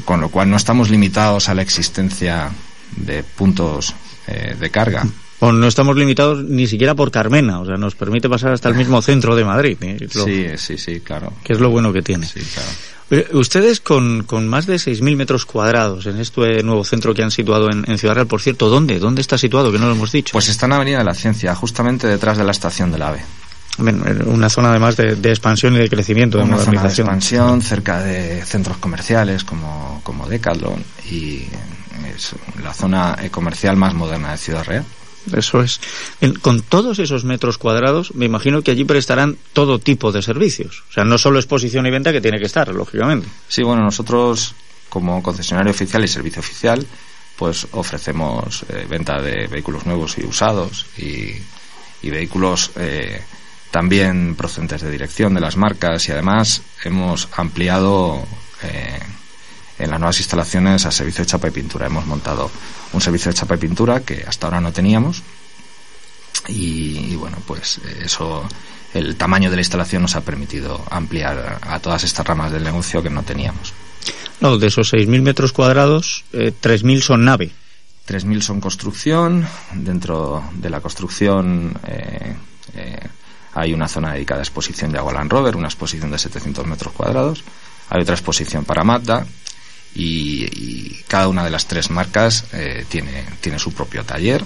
[0.05, 2.51] Con lo cual no estamos limitados a la existencia
[2.97, 3.95] de puntos
[4.27, 5.07] eh, de carga.
[5.41, 8.75] O no estamos limitados ni siquiera por Carmena, o sea, nos permite pasar hasta el
[8.75, 9.77] mismo centro de Madrid.
[9.83, 10.09] ¿eh?
[10.09, 11.35] sí, sí, sí, claro.
[11.45, 12.27] Que es lo bueno que tiene.
[12.27, 12.69] Sí, claro.
[13.11, 17.31] Eh, ustedes con, con más de 6.000 metros cuadrados en este nuevo centro que han
[17.31, 18.99] situado en, Ciudad Real, por cierto, ¿dónde?
[18.99, 19.71] ¿Dónde está situado?
[19.71, 20.33] Que no lo hemos dicho.
[20.33, 23.23] Pues está en Avenida de la Ciencia, justamente detrás de la estación del AVE
[23.79, 28.43] una zona además de, expansión y de crecimiento, de una zona de expansión cerca de
[28.45, 31.43] centros comerciales como, como Decathlon y
[32.15, 34.85] es la zona comercial más moderna de Ciudad Real.
[35.35, 35.81] Eso es.
[36.43, 40.85] Con todos esos metros cuadrados, me imagino que allí prestarán todo tipo de servicios.
[40.91, 43.29] O sea, no solo exposición y venta que tiene que estar, lógicamente.
[43.49, 44.55] Sí, bueno, nosotros
[44.89, 46.87] como concesionario oficial y servicio oficial,
[47.37, 51.33] pues ofrecemos eh, venta de vehículos nuevos y usados y,
[52.03, 53.21] y vehículos eh,
[53.71, 58.27] también procedentes de dirección de las marcas y además hemos ampliado
[58.63, 59.01] eh,
[59.79, 61.87] en las nuevas instalaciones a servicio de chapa y pintura.
[61.87, 62.51] Hemos montado
[62.93, 65.23] un servicio de chapa y pintura que hasta ahora no teníamos
[66.49, 68.49] y, y bueno, pues eh, eso,
[68.95, 73.03] el tamaño de la instalación nos ha permitido ampliar a todas estas ramas del negocio
[73.03, 73.73] que no teníamos.
[74.41, 77.51] No, de esos 6.000 metros cuadrados, eh, 3.000 son nave.
[78.07, 79.47] 3.000 son construcción.
[79.73, 82.35] Dentro de la construcción eh,
[82.75, 83.01] eh,
[83.55, 87.43] hay una zona dedicada a exposición de Land Rover, una exposición de 700 metros cuadrados.
[87.89, 89.27] Hay otra exposición para Mazda
[89.97, 94.45] y, y cada una de las tres marcas eh, tiene, tiene su propio taller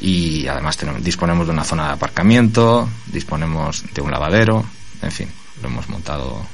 [0.00, 4.64] y además tenemos, disponemos de una zona de aparcamiento, disponemos de un lavadero,
[5.02, 5.28] en fin,
[5.62, 6.46] lo hemos montado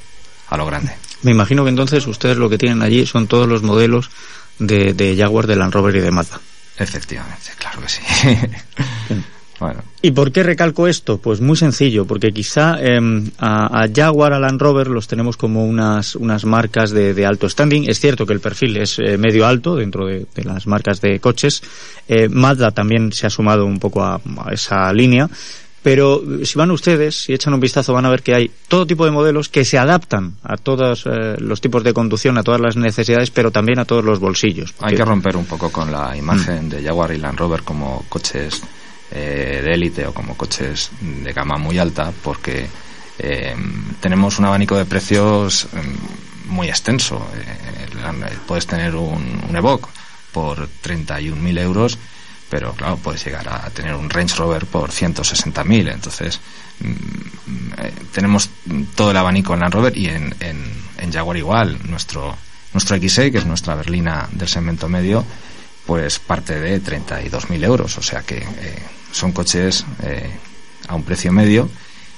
[0.48, 0.92] a lo grande.
[1.22, 4.10] Me imagino que entonces ustedes lo que tienen allí son todos los modelos
[4.58, 6.40] de, de Jaguar, de Land Rover y de Mazda.
[6.76, 8.00] Efectivamente, claro que sí.
[9.62, 11.18] bueno, ¿Y por qué recalco esto?
[11.18, 12.98] Pues muy sencillo, porque quizá eh,
[13.38, 17.48] a, a Jaguar, a Land Rover los tenemos como unas, unas marcas de, de alto
[17.48, 17.88] standing.
[17.88, 21.20] Es cierto que el perfil es eh, medio alto dentro de, de las marcas de
[21.20, 21.62] coches.
[22.08, 25.30] Eh, Mazda también se ha sumado un poco a, a esa línea.
[25.82, 28.86] Pero eh, si van ustedes, si echan un vistazo, van a ver que hay todo
[28.86, 32.60] tipo de modelos que se adaptan a todos eh, los tipos de conducción, a todas
[32.60, 34.74] las necesidades, pero también a todos los bolsillos.
[34.80, 38.62] hay que romper un poco con la imagen de Jaguar y Land Rover como coches
[39.12, 42.66] eh, de élite o como coches de gama muy alta, porque
[43.18, 43.54] eh,
[44.00, 47.24] tenemos un abanico de precios mm, muy extenso.
[47.34, 48.14] Eh, la-
[48.46, 49.88] puedes tener un, un Evoque
[50.32, 51.98] por 31.000 euros,
[52.48, 55.92] pero claro, puedes llegar a tener un Range Rover por 160.000.
[55.92, 56.40] Entonces,
[56.80, 58.48] mm, eh, tenemos
[58.94, 60.64] todo el abanico en Land Rover y en, en,
[60.98, 61.78] en Jaguar igual.
[61.88, 62.36] Nuestro,
[62.72, 65.24] nuestro X6, que es nuestra berlina del segmento medio,
[65.86, 67.98] pues parte de 32.000 euros.
[67.98, 68.78] O sea que eh,
[69.12, 70.30] son coches eh,
[70.88, 71.68] a un precio medio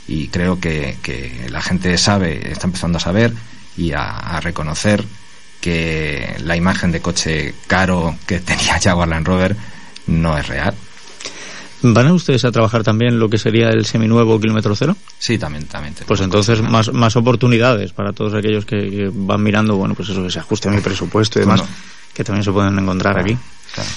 [0.07, 3.33] y creo que, que la gente sabe, está empezando a saber
[3.77, 5.05] y a, a reconocer
[5.61, 9.57] que la imagen de coche caro que tenía Jaguar Land Rover
[10.07, 10.75] no es real.
[11.87, 14.97] ¿Van a ustedes a trabajar también lo que sería el seminuevo kilómetro cero?
[15.19, 15.95] Sí, también, también.
[16.07, 20.23] Pues entonces más, más oportunidades para todos aquellos que, que van mirando, bueno, pues eso
[20.23, 21.75] que se ajuste a mi presupuesto y demás, Bueno.
[22.15, 23.37] que también se pueden encontrar aquí.
[23.75, 23.91] Claro.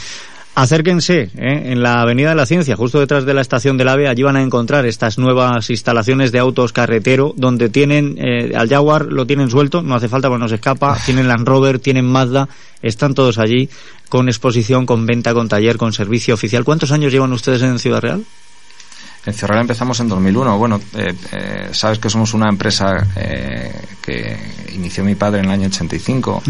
[0.58, 1.72] Acérquense ¿eh?
[1.72, 4.38] en la Avenida de la Ciencia, justo detrás de la estación del AVE, allí van
[4.38, 9.52] a encontrar estas nuevas instalaciones de autos carretero, donde tienen eh, al Jaguar lo tienen
[9.52, 12.50] suelto, no hace falta, porque no se escapa, tienen Land Rover, tienen Mazda,
[12.82, 13.70] están todos allí
[14.10, 16.64] con exposición, con venta, con taller, con servicio oficial.
[16.64, 18.26] ¿Cuántos años llevan ustedes en Ciudad Real?
[19.28, 20.58] En Ciudad Real empezamos en 2001.
[20.58, 24.36] Bueno, eh, eh, sabes que somos una empresa eh, que
[24.74, 26.42] inició mi padre en el año 85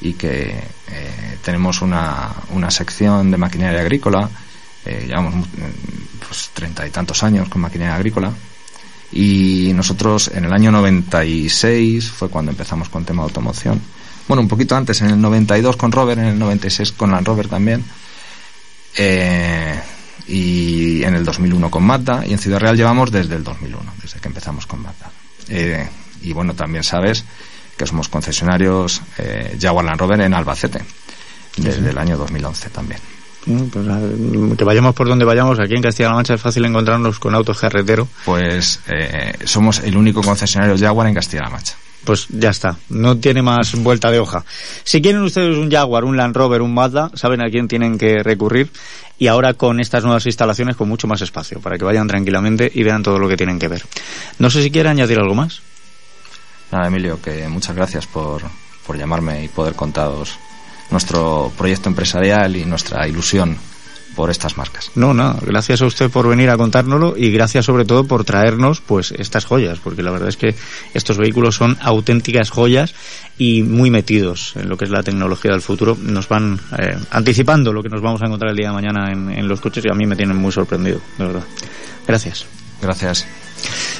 [0.00, 4.28] y que eh, tenemos una, una sección de maquinaria agrícola.
[4.84, 5.44] Eh, llevamos mm,
[6.26, 8.32] pues treinta y tantos años con maquinaria agrícola.
[9.10, 13.80] Y nosotros en el año 96 fue cuando empezamos con tema de automoción.
[14.28, 17.48] Bueno, un poquito antes, en el 92 con Rover, en el 96 con Land Rover
[17.48, 17.82] también.
[18.96, 19.80] Eh,
[20.26, 24.20] y en el 2001 con Mazda y en Ciudad Real llevamos desde el 2001, desde
[24.20, 25.10] que empezamos con Mazda.
[26.20, 27.24] Y bueno, también sabes
[27.78, 30.82] que somos concesionarios eh, Jaguar Land Rover en Albacete
[31.56, 33.00] desde el año 2011 también.
[33.72, 33.86] Pues,
[34.58, 38.06] que vayamos por donde vayamos, aquí en Castilla-La Mancha es fácil encontrarnos con autos carretero.
[38.24, 41.74] Pues eh, somos el único concesionario Jaguar en Castilla-La Mancha.
[42.04, 44.44] Pues ya está, no tiene más vuelta de hoja.
[44.84, 48.22] Si quieren ustedes un Jaguar, un Land Rover, un Mazda, saben a quién tienen que
[48.22, 48.70] recurrir
[49.18, 52.82] y ahora con estas nuevas instalaciones con mucho más espacio para que vayan tranquilamente y
[52.82, 53.82] vean todo lo que tienen que ver.
[54.38, 55.60] No sé si quiere añadir algo más.
[56.70, 58.42] Nada, Emilio, que muchas gracias por,
[58.86, 60.38] por llamarme y poder contaros
[60.90, 63.58] nuestro proyecto empresarial y nuestra ilusión
[64.14, 64.90] por estas marcas.
[64.96, 68.80] No, nada, gracias a usted por venir a contárnoslo y gracias sobre todo por traernos
[68.80, 70.56] pues estas joyas, porque la verdad es que
[70.92, 72.94] estos vehículos son auténticas joyas
[73.38, 75.96] y muy metidos en lo que es la tecnología del futuro.
[76.02, 79.30] Nos van eh, anticipando lo que nos vamos a encontrar el día de mañana en,
[79.30, 81.44] en los coches y a mí me tienen muy sorprendido, de verdad.
[82.04, 82.57] Gracias.
[82.80, 83.26] Gracias.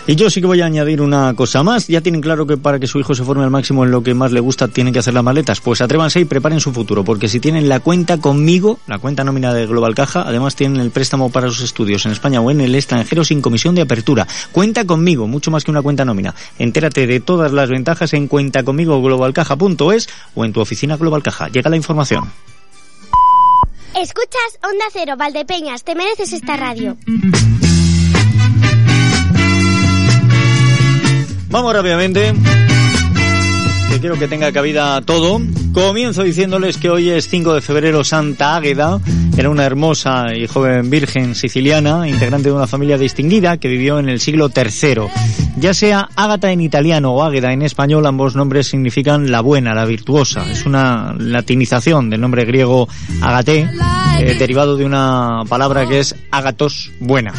[0.07, 1.89] Y yo sí que voy a añadir una cosa más.
[1.89, 4.15] Ya tienen claro que para que su hijo se forme al máximo en lo que
[4.15, 5.61] más le gusta tienen que hacer las maletas.
[5.61, 9.53] Pues atrévanse y preparen su futuro, porque si tienen la cuenta conmigo, la cuenta nómina
[9.53, 12.75] de Global Caja, además tienen el préstamo para sus estudios en España o en el
[12.75, 14.27] extranjero sin comisión de apertura.
[14.53, 16.35] Cuenta conmigo, mucho más que una cuenta nómina.
[16.59, 21.49] Entérate de todas las ventajas en cuentaconmigo globalcaja.es o en tu oficina Global Caja.
[21.49, 22.33] Llega la información.
[23.95, 26.97] Escuchas Onda Cero, Valdepeñas, te mereces esta radio.
[31.51, 32.35] Vamos rápidamente.
[33.91, 35.41] Que quiero que tenga cabida todo.
[35.73, 39.01] Comienzo diciéndoles que hoy es 5 de febrero Santa Águeda.
[39.37, 44.09] Era una hermosa y joven virgen siciliana, integrante de una familia distinguida que vivió en
[44.09, 45.48] el siglo III.
[45.61, 49.85] Ya sea Ágata en italiano o Águeda en español, ambos nombres significan la buena, la
[49.85, 50.49] virtuosa.
[50.49, 52.89] Es una latinización del nombre griego
[53.21, 53.69] Agaté,
[54.21, 57.33] eh, derivado de una palabra que es agatos, buena.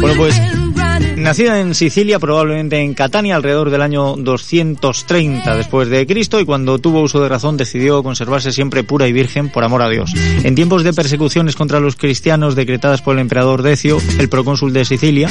[0.00, 0.40] Bueno, pues
[1.20, 6.78] Nacida en Sicilia, probablemente en Catania, alrededor del año 230 después de Cristo, y cuando
[6.78, 10.14] tuvo uso de razón decidió conservarse siempre pura y virgen por amor a Dios.
[10.42, 14.86] En tiempos de persecuciones contra los cristianos decretadas por el emperador Decio, el procónsul de
[14.86, 15.28] Sicilia,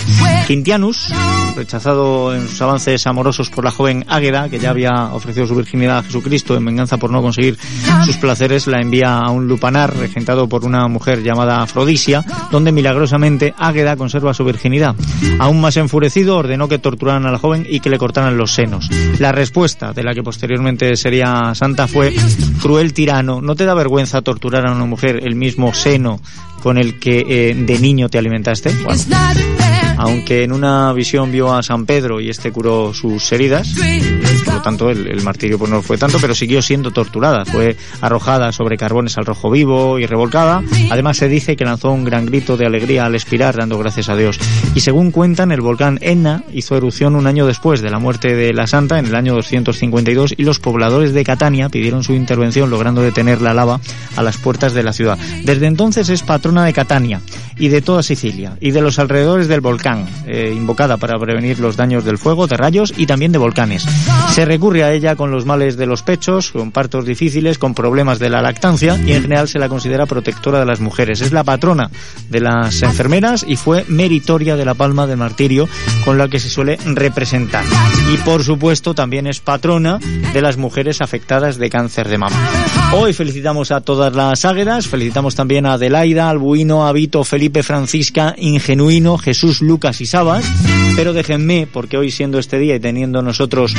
[0.47, 1.11] Quintianus,
[1.55, 5.99] rechazado en sus avances amorosos por la joven Águeda, que ya había ofrecido su virginidad
[5.99, 7.57] a Jesucristo en venganza por no conseguir
[8.05, 13.53] sus placeres, la envía a un lupanar regentado por una mujer llamada Afrodisia, donde milagrosamente
[13.57, 14.95] Águeda conserva su virginidad.
[15.39, 18.89] Aún más enfurecido, ordenó que torturaran a la joven y que le cortaran los senos.
[19.19, 22.13] La respuesta, de la que posteriormente sería santa, fue
[22.61, 26.19] cruel tirano, ¿no te da vergüenza torturar a una mujer el mismo seno
[26.61, 28.71] con el que eh, de niño te alimentaste?
[29.99, 33.75] Aunque en una visión vio a San Pedro y este curó sus heridas,
[34.45, 37.43] por lo tanto el, martirio pues no fue tanto, pero siguió siendo torturada.
[37.43, 40.63] Fue arrojada sobre carbones al rojo vivo y revolcada.
[40.89, 44.15] Además se dice que lanzó un gran grito de alegría al expirar, dando gracias a
[44.15, 44.39] Dios.
[44.73, 48.53] Y según cuentan, el volcán Enna hizo erupción un año después de la muerte de
[48.53, 53.01] la santa, en el año 252, y los pobladores de Catania pidieron su intervención, logrando
[53.01, 53.81] detener la lava
[54.15, 55.17] a las puertas de la ciudad.
[55.43, 57.21] Desde entonces es patrona de Catania
[57.57, 59.61] y de toda Sicilia y de los alrededores del
[60.27, 63.85] eh, invocada para prevenir los daños del fuego, de rayos y también de volcanes.
[64.31, 68.19] Se recurre a ella con los males de los pechos, con partos difíciles, con problemas
[68.19, 71.21] de la lactancia y en general se la considera protectora de las mujeres.
[71.21, 71.89] Es la patrona
[72.29, 75.67] de las enfermeras y fue meritoria de la palma del martirio
[76.05, 77.63] con la que se suele representar.
[78.13, 79.99] Y por supuesto también es patrona
[80.33, 82.35] de las mujeres afectadas de cáncer de mama.
[82.93, 89.17] Hoy felicitamos a todas las águedas, felicitamos también a Adelaida, Albuino, Abito, Felipe, Francisca, Ingenuino,
[89.17, 90.43] Jesús, Lucas y Sabas,
[90.95, 93.75] pero déjenme, porque hoy siendo este día y teniendo nosotros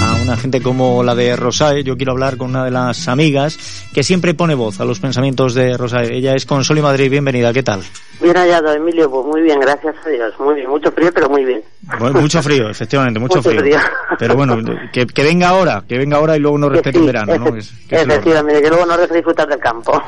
[0.00, 3.58] a una gente como la de Rosae, yo quiero hablar con una de las amigas
[3.92, 6.16] que siempre pone voz a los pensamientos de Rosae.
[6.16, 7.82] Ella es Consoli Madrid, bienvenida, ¿qué tal?
[8.22, 11.44] Bien hallado, Emilio, pues muy bien, gracias a Dios, muy bien, mucho frío, pero muy
[11.44, 11.64] bien.
[11.98, 13.62] Bueno, mucho frío, efectivamente, mucho, mucho frío.
[13.62, 13.78] frío.
[14.20, 14.56] Pero bueno,
[14.92, 17.56] que, que, venga ahora, que venga ahora y luego no respete sí, el verano, ¿no?
[17.56, 20.00] Es, que efectivamente, que luego no disfrutar del campo.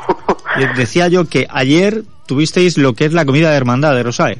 [0.76, 4.38] Decía yo que ayer tuvisteis lo que es la comida de hermandad de Rosae.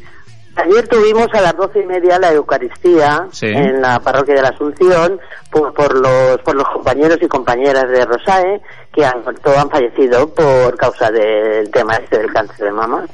[0.59, 3.47] Ayer tuvimos a las doce y media la Eucaristía sí.
[3.47, 5.21] en la parroquia de la Asunción
[5.53, 8.61] por, por, los por los compañeros y compañeras de Rosae
[8.92, 13.07] que han, han fallecido por causa del tema este del cáncer de mama.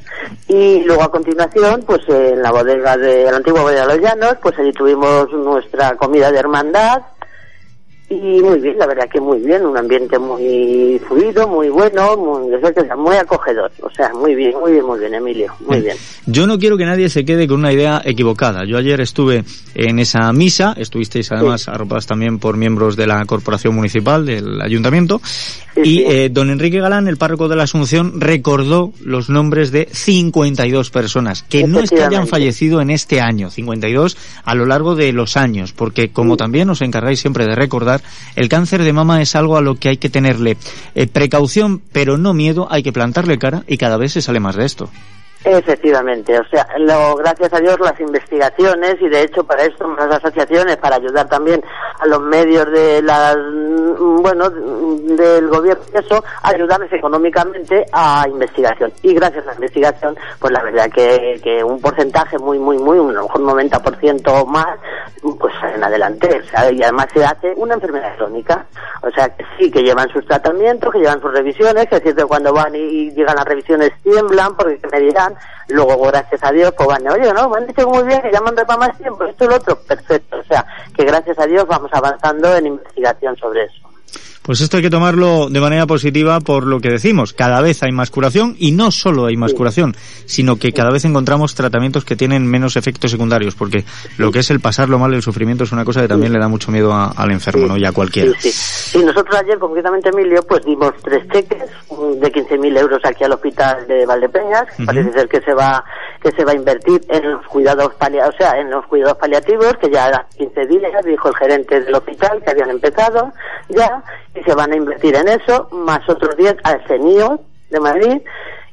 [0.49, 4.37] Y luego a continuación, pues en la bodega de la antigua bodega de los Llanos,
[4.41, 7.03] pues allí tuvimos nuestra comida de hermandad
[8.23, 12.51] y muy bien, la verdad que muy bien, un ambiente muy fluido, muy bueno, muy,
[12.97, 15.97] muy acogedor, o sea, muy bien, muy bien, muy bien, Emilio, muy bien.
[16.27, 18.65] Yo no quiero que nadie se quede con una idea equivocada.
[18.65, 21.71] Yo ayer estuve en esa misa, estuvisteis además sí.
[21.71, 26.05] arropadas también por miembros de la Corporación Municipal, del Ayuntamiento, sí, y sí.
[26.07, 31.43] Eh, don Enrique Galán, el párroco de la Asunción, recordó los nombres de 52 personas,
[31.43, 35.37] que no es que hayan fallecido en este año, 52 a lo largo de los
[35.37, 38.03] años, porque como también os encargáis siempre de recordar,
[38.37, 40.57] el cáncer de mama es algo a lo que hay que tenerle
[40.95, 44.57] eh, precaución, pero no miedo, hay que plantarle cara y cada vez se sale más
[44.57, 44.91] de esto.
[45.45, 50.11] Efectivamente, o sea, lo, gracias a Dios las investigaciones y de hecho para esto las
[50.11, 51.63] asociaciones, para ayudar también
[51.99, 58.91] a los medios de las, bueno, del gobierno eso, ayudarles económicamente a investigación.
[59.03, 62.99] Y gracias a la investigación, pues la verdad que, que un porcentaje muy, muy, muy,
[62.99, 64.79] a lo mejor un 90% más,
[65.39, 68.67] pues en adelante, o sea, y además se hace una enfermedad crónica.
[69.03, 72.27] O sea, que sí, que llevan sus tratamientos, que llevan sus revisiones, que es cierto
[72.27, 75.34] cuando van y, llegan las revisiones tiemblan porque me dirán,
[75.69, 78.41] luego gracias a Dios pues van oye no me han dicho muy bien que ya
[78.41, 79.79] para más tiempo esto y lo otro.
[79.81, 80.65] Perfecto o sea
[80.97, 83.94] que gracias a Dios vamos avanzando en investigación sobre eso
[84.45, 87.33] pues esto hay que tomarlo de manera positiva por lo que decimos.
[87.33, 91.07] Cada vez hay más curación y no solo hay más curación, sino que cada vez
[91.07, 93.85] encontramos tratamientos que tienen menos efectos secundarios, porque
[94.19, 96.49] lo que es el pasarlo mal, el sufrimiento es una cosa que también le da
[96.49, 97.79] mucho miedo a, al enfermo, ¿no?
[97.79, 98.33] Y a cualquiera.
[98.39, 99.03] Sí, sí.
[99.03, 101.63] nosotros ayer, concretamente Emilio, pues dimos tres cheques
[102.21, 104.65] de 15.000 euros aquí al hospital de Valdepeñas.
[104.79, 104.87] Uh -huh.
[104.87, 105.83] Parece ser que se va
[106.25, 109.77] que se va a invertir en los cuidados paliativos, o sea, en los cuidados paliativos,
[109.79, 113.31] que ya eran 15 días, dijo el gerente del hospital, que habían empezado
[113.69, 114.03] ya,
[114.35, 118.21] y se van a invertir en eso, más otros 10 al CENIO, de Madrid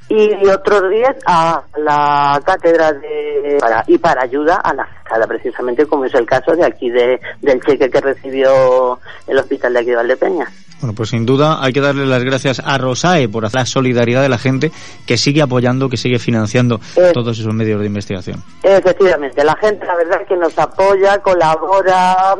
[0.09, 5.85] y otros 10 a la cátedra de para, y para ayuda a la fiscala precisamente
[5.85, 9.89] como es el caso de aquí de, del cheque que recibió el hospital de aquí
[9.89, 10.47] de Valdepeña.
[10.81, 14.21] Bueno, pues sin duda hay que darle las gracias a Rosae por hacer la solidaridad
[14.21, 14.71] de la gente
[15.05, 17.11] que sigue apoyando, que sigue financiando Eh.
[17.13, 18.43] todos esos medios de investigación.
[18.63, 22.35] Efectivamente, la gente la verdad es que nos apoya, colabora,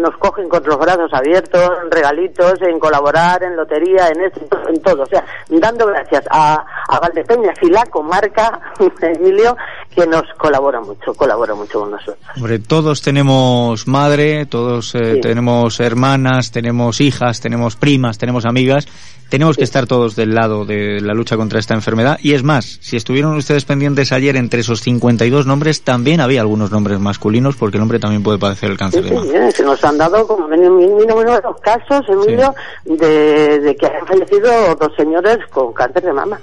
[0.00, 4.48] nos cogen con los brazos abiertos, en regalitos, en colaborar, en lotería, en esto, en
[4.48, 5.02] todo, en todo.
[5.02, 8.60] O sea, dando gracias a, a Valdepeñas y la comarca,
[9.02, 9.56] Emilio,
[9.94, 12.18] que nos colabora mucho, colabora mucho con nosotros.
[12.36, 15.20] Hombre, todos tenemos madre, todos eh, Sí.
[15.20, 18.86] tenemos hermanas, tenemos hijas, tenemos primas, tenemos amigas.
[19.28, 22.18] Tenemos que estar todos del lado de la lucha contra esta enfermedad.
[22.22, 26.70] Y es más, si estuvieron ustedes pendientes ayer entre esos 52 nombres, también había algunos
[26.70, 29.26] nombres masculinos, porque el hombre también puede padecer el Sí, cáncer de mama.
[29.34, 32.54] eh, se nos han dado como los casos, Emilio,
[32.84, 36.38] de, de que han fallecido dos señores con cáncer de mama.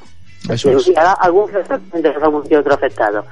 [0.50, 0.92] Eso Y es.
[1.20, 1.50] algún
[2.22, 3.24] algún que otro afectado.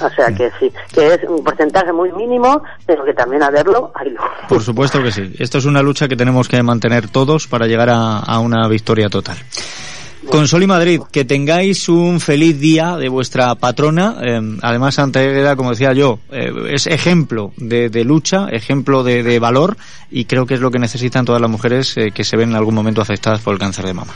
[0.00, 3.92] O sea que sí, que es un porcentaje muy mínimo, pero que también a verlo,
[3.94, 4.14] hay
[4.48, 5.32] Por supuesto que sí.
[5.38, 9.08] Esto es una lucha que tenemos que mantener todos para llegar a, a una victoria
[9.08, 9.36] total.
[10.30, 14.16] Consol y Madrid, que tengáis un feliz día de vuestra patrona.
[14.22, 19.22] Eh, además, Santa Águeda, como decía yo, eh, es ejemplo de, de lucha, ejemplo de,
[19.22, 19.76] de valor
[20.10, 22.56] y creo que es lo que necesitan todas las mujeres eh, que se ven en
[22.56, 24.14] algún momento afectadas por el cáncer de mama.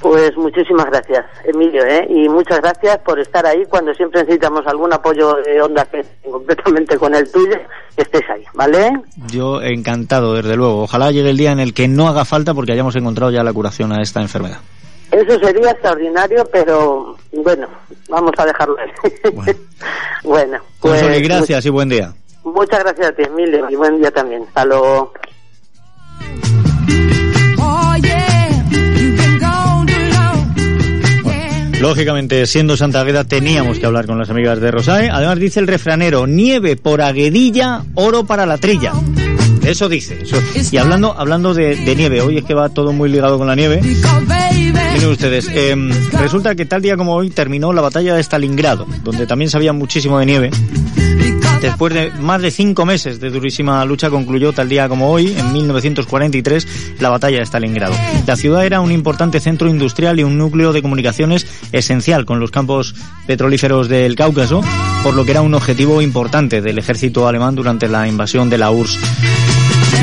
[0.00, 2.06] Pues muchísimas gracias, Emilio, ¿eh?
[2.08, 6.96] y muchas gracias por estar ahí cuando siempre necesitamos algún apoyo de onda que completamente
[6.96, 7.56] con el tuyo,
[7.96, 8.92] estés ahí, ¿vale?
[9.26, 10.82] Yo encantado, desde luego.
[10.84, 13.52] Ojalá llegue el día en el que no haga falta porque hayamos encontrado ya la
[13.52, 14.58] curación a esta enfermedad.
[15.10, 17.66] Eso sería extraordinario, pero bueno,
[18.08, 19.12] vamos a dejarlo ahí.
[20.22, 22.12] Bueno, pues, Consol, y gracias y buen día.
[22.44, 24.44] mu- muchas gracias a ti, Emilio, y buen día también.
[24.46, 25.12] Hasta luego.
[31.80, 35.10] Lógicamente, siendo Santa Agueda, teníamos que hablar con las amigas de Rosae.
[35.10, 38.92] Además, dice el refranero, nieve por aguedilla, oro para la trilla.
[39.64, 40.24] Eso dice.
[40.72, 43.80] Y hablando, hablando de, nieve, hoy es que va todo muy ligado con la nieve.
[43.82, 45.76] Miren ustedes, eh,
[46.12, 50.18] resulta que tal día como hoy terminó la batalla de Stalingrado, donde también sabía muchísimo
[50.18, 50.50] de nieve.
[51.60, 55.52] Después de más de cinco meses de durísima lucha, concluyó tal día como hoy, en
[55.52, 57.94] 1943, la batalla de Stalingrado.
[58.26, 62.52] La ciudad era un importante centro industrial y un núcleo de comunicaciones esencial con los
[62.52, 62.94] campos
[63.26, 64.62] petrolíferos del Cáucaso,
[65.02, 68.70] por lo que era un objetivo importante del ejército alemán durante la invasión de la
[68.70, 68.98] URSS.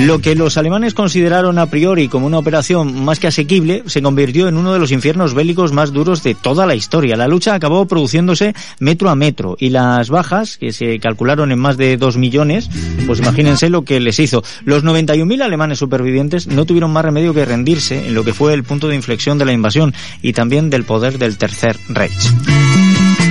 [0.01, 4.47] Lo que los alemanes consideraron a priori como una operación más que asequible se convirtió
[4.47, 7.15] en uno de los infiernos bélicos más duros de toda la historia.
[7.15, 11.77] La lucha acabó produciéndose metro a metro y las bajas, que se calcularon en más
[11.77, 12.69] de dos millones,
[13.07, 14.43] pues imagínense lo que les hizo.
[14.65, 18.63] Los 91.000 alemanes supervivientes no tuvieron más remedio que rendirse en lo que fue el
[18.63, 22.31] punto de inflexión de la invasión y también del poder del Tercer Reich.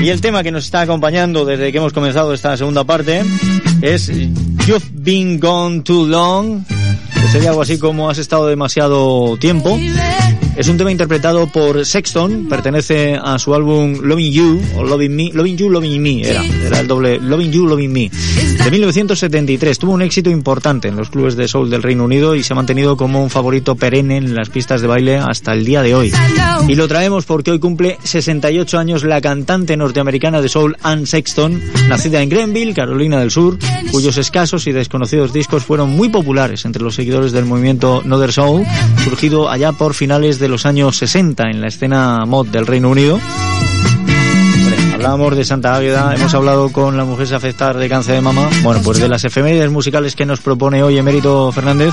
[0.03, 3.23] Y el tema que nos está acompañando desde que hemos comenzado esta segunda parte
[3.81, 4.11] es
[4.67, 9.79] You've Been Gone Too Long, que sería algo así como Has estado demasiado tiempo.
[10.57, 15.31] Es un tema interpretado por Sexton, pertenece a su álbum Loving You, o Loving Me,
[15.33, 19.79] Loving You, Loving Me, era, era el doble Loving You, Loving Me, de 1973.
[19.81, 22.57] Tuvo un éxito importante en los clubes de soul del Reino Unido y se ha
[22.57, 26.13] mantenido como un favorito perenne en las pistas de baile hasta el día de hoy.
[26.69, 31.61] Y lo traemos porque hoy cumple 68 años la cantante norteamericana de soul Ann Sexton,
[31.89, 33.59] nacida en Grenville, Carolina del Sur,
[33.91, 38.65] cuyos escasos y desconocidos discos fueron muy populares entre los seguidores del movimiento Northern Soul,
[39.03, 43.15] surgido allá por finales de los años 60 en la escena mod del Reino Unido.
[43.15, 48.49] Hombre, Hablábamos de Santa Águeda, hemos hablado con la mujer afectada de cáncer de mama.
[48.63, 51.93] Bueno, pues de las efemérides musicales que nos propone hoy Emérito Fernández,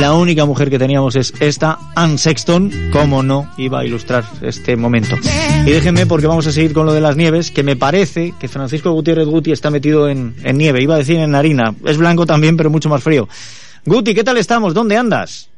[0.00, 4.76] la única mujer que teníamos es esta, Ann Sexton, como no iba a ilustrar este
[4.76, 5.16] momento.
[5.64, 8.48] Y déjenme porque vamos a seguir con lo de las nieves, que me parece que
[8.48, 12.26] Francisco Gutiérrez Guti está metido en, en nieve, iba a decir en harina, es blanco
[12.26, 13.28] también, pero mucho más frío.
[13.86, 14.74] Guti, ¿qué tal estamos?
[14.74, 15.48] ¿Dónde andas?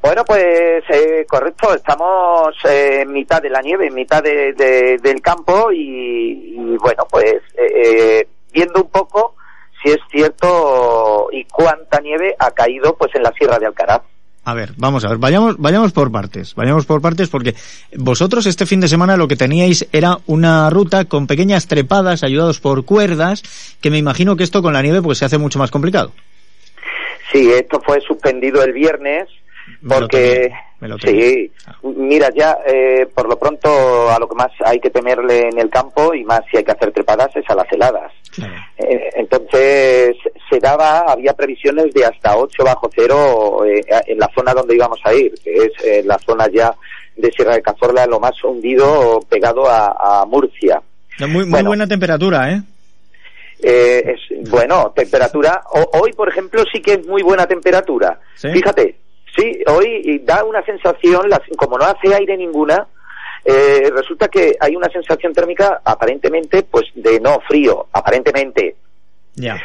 [0.00, 4.98] Bueno, pues eh, correcto, estamos eh, en mitad de la nieve, en mitad de, de-
[5.02, 7.72] del campo y, y, bueno, pues eh,
[8.20, 9.34] eh, viendo un poco
[9.82, 14.02] si es cierto y cuánta nieve ha caído pues en la Sierra de Alcaraz.
[14.44, 17.54] A ver, vamos a ver, vayamos, vayamos por partes, vayamos por partes porque
[17.96, 22.58] vosotros este fin de semana lo que teníais era una ruta con pequeñas trepadas ayudados
[22.60, 23.42] por cuerdas,
[23.82, 26.12] que me imagino que esto con la nieve pues se hace mucho más complicado.
[27.30, 29.28] Sí, esto fue suspendido el viernes
[29.82, 30.50] Me lo porque
[30.80, 31.50] me lo sí,
[31.82, 35.70] mira ya eh, por lo pronto a lo que más hay que temerle en el
[35.70, 38.12] campo y más si hay que hacer trepadas es a las heladas.
[38.78, 40.16] Eh, entonces
[40.48, 45.00] se daba, había previsiones de hasta 8 bajo cero eh, en la zona donde íbamos
[45.04, 46.74] a ir, que es eh, la zona ya
[47.16, 50.80] de Sierra de Cazorla, lo más hundido, pegado a, Murcia.
[51.18, 52.62] Muy, muy buena temperatura, ¿eh?
[53.60, 55.64] Eh, es, bueno, temperatura.
[55.92, 58.20] hoy, por ejemplo, sí que es muy buena temperatura.
[58.36, 58.96] Fíjate,
[59.38, 62.86] sí, hoy da una sensación, como no hace aire ninguna,
[63.44, 68.76] eh, resulta que hay una sensación térmica aparentemente, pues de no frío, aparentemente.
[69.34, 69.58] Ya.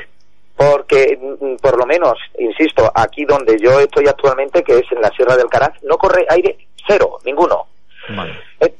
[0.55, 5.09] Porque, mm, por lo menos, insisto, aquí donde yo estoy actualmente, que es en la
[5.09, 6.57] Sierra del Caraz, no corre aire
[6.87, 7.67] cero, ninguno.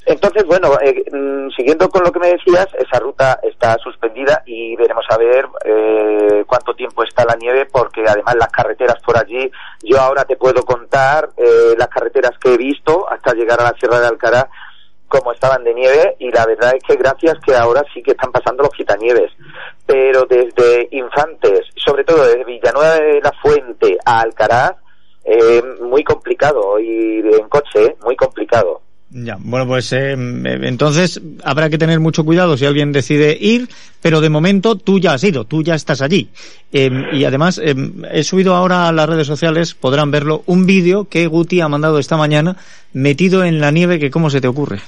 [0.06, 4.76] Entonces, bueno, eh, mm, siguiendo con lo que me decías, esa ruta está suspendida y
[4.76, 9.50] veremos a ver eh, cuánto tiempo está la nieve, porque además las carreteras por allí,
[9.84, 13.78] yo ahora te puedo contar eh, las carreteras que he visto hasta llegar a la
[13.78, 14.46] Sierra de Alcaraz,
[15.08, 18.32] como estaban de nieve y la verdad es que gracias que ahora sí que están
[18.32, 19.32] pasando los quitanieves.
[19.86, 24.74] Pero desde Infantes, sobre todo desde Villanueva de la Fuente a Alcaraz,
[25.82, 28.82] muy complicado y en coche, muy complicado.
[29.16, 33.70] Ya, bueno, pues eh, entonces habrá que tener mucho cuidado si alguien decide ir,
[34.02, 36.30] pero de momento tú ya has ido, tú ya estás allí.
[36.72, 41.08] Em, y además em, he subido ahora a las redes sociales, podrán verlo, un vídeo
[41.10, 42.58] que Guti ha mandado esta mañana
[42.92, 44.80] metido en la nieve, que cómo se te ocurre.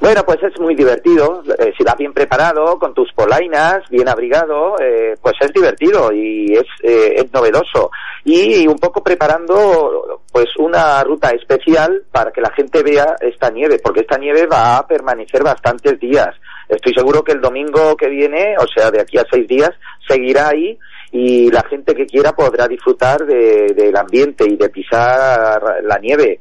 [0.00, 1.42] Bueno, pues es muy divertido.
[1.58, 6.52] Eh, si vas bien preparado, con tus polainas, bien abrigado, eh, pues es divertido y
[6.52, 7.90] es, eh, es novedoso.
[8.24, 13.78] Y un poco preparando pues una ruta especial para que la gente vea esta nieve,
[13.82, 16.28] porque esta nieve va a permanecer bastantes días.
[16.68, 19.70] Estoy seguro que el domingo que viene, o sea, de aquí a seis días,
[20.06, 20.78] seguirá ahí
[21.12, 26.40] y la gente que quiera podrá disfrutar del ambiente y de pisar la nieve.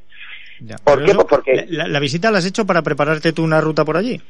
[0.84, 1.14] ¿Por qué?
[1.14, 1.66] Pues porque...
[1.70, 4.22] La, visita la has hecho para prepararte tú una ruta por allí?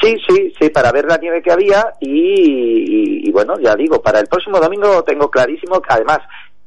[0.00, 4.26] Sí, sí, sí, para ver la nieve que había y, bueno, ya digo, para el
[4.26, 6.18] próximo domingo tengo clarísimo que además,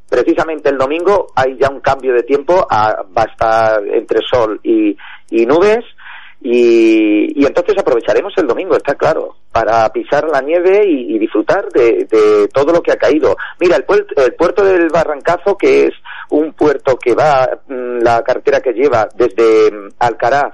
[0.09, 4.95] precisamente el domingo hay ya un cambio de tiempo, va a estar entre sol y
[5.45, 5.83] nubes
[6.47, 12.71] y, entonces aprovecharemos el domingo, está claro, para pisar la nieve y, disfrutar de, todo
[12.71, 13.35] lo que ha caído.
[13.59, 15.93] Mira, el, puerto, del Barrancazo, que es
[16.29, 20.53] un puerto que va, mm, la carretera que lleva desde mm, Alcaraz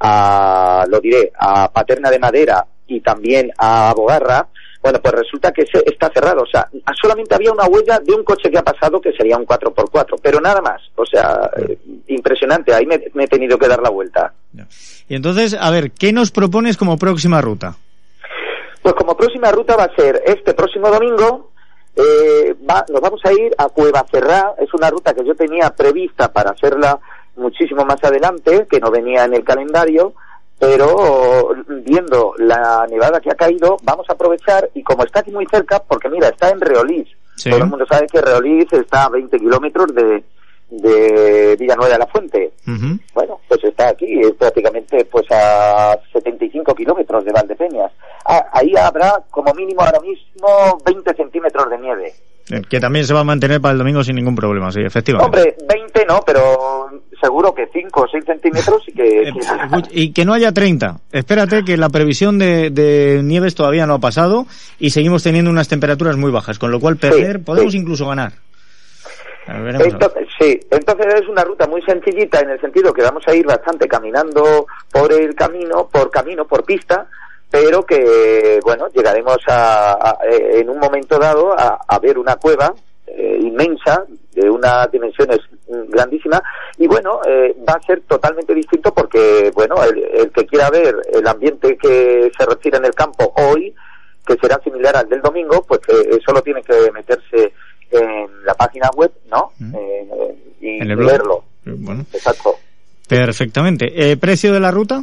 [0.00, 4.48] a, lo diré, a Paterna de Madera y también a Bogarra,
[4.82, 6.42] bueno, pues resulta que está cerrado.
[6.42, 6.66] O sea,
[7.00, 10.40] solamente había una huella de un coche que ha pasado que sería un 4x4, pero
[10.40, 10.80] nada más.
[10.96, 12.72] O sea, eh, impresionante.
[12.72, 14.32] Ahí me, he tenido que dar la vuelta.
[15.08, 17.76] Y entonces, a ver, ¿qué nos propones como próxima ruta?
[18.82, 21.49] Pues como próxima ruta va a ser este próximo domingo.
[21.96, 22.54] Eh,
[22.88, 24.54] nos vamos a ir a Cueva Cerrá.
[24.58, 26.98] Es una ruta que yo tenía prevista para hacerla
[27.36, 30.14] muchísimo más adelante, que no venía en el calendario
[30.60, 35.46] pero viendo la nevada que ha caído, vamos a aprovechar y como está aquí muy
[35.46, 37.08] cerca, porque mira, está en Reolís,
[37.42, 40.22] todo el mundo sabe que Reolís está a 20 kilómetros de,
[40.70, 42.52] de Villanueva de la Fuente.
[43.14, 47.92] Bueno, pues está aquí, es prácticamente pues a 75 kilómetros de Valdepeñas.
[48.24, 52.14] Ah, ahí habrá como mínimo ahora mismo 20 centímetros de nieve.
[52.68, 55.38] Que también se va a mantener para el domingo sin ningún problema, sí, efectivamente.
[55.38, 56.88] Hombre, 20 no, pero
[57.20, 59.22] seguro que 5 o 6 centímetros y que...
[59.22, 59.32] Eh,
[59.92, 61.00] y que no haya 30.
[61.12, 64.46] Espérate que la previsión de, nieves todavía no ha pasado
[64.80, 68.32] y seguimos teniendo unas temperaturas muy bajas, con lo cual perder, podemos incluso ganar.
[69.50, 73.46] Entonces, sí, entonces es una ruta muy sencillita en el sentido que vamos a ir
[73.46, 77.06] bastante caminando por el camino, por camino, por pista,
[77.50, 82.72] pero que, bueno, llegaremos a, en un momento dado a, ver una cueva
[83.06, 86.42] eh, inmensa, de unas dimensiones grandísimas,
[86.78, 91.26] y bueno, eh, va a ser totalmente distinto porque, bueno, el, que quiera ver el
[91.26, 93.74] ambiente que se respira en el campo hoy,
[94.24, 97.52] que será similar al del domingo, pues eh, solo tiene que meterse
[97.90, 99.52] en la página web, ¿no?
[100.60, 101.44] y verlo.
[101.64, 102.04] Bueno.
[102.12, 102.56] Exacto.
[103.08, 104.16] Perfectamente.
[104.16, 105.02] ¿Precio de la ruta?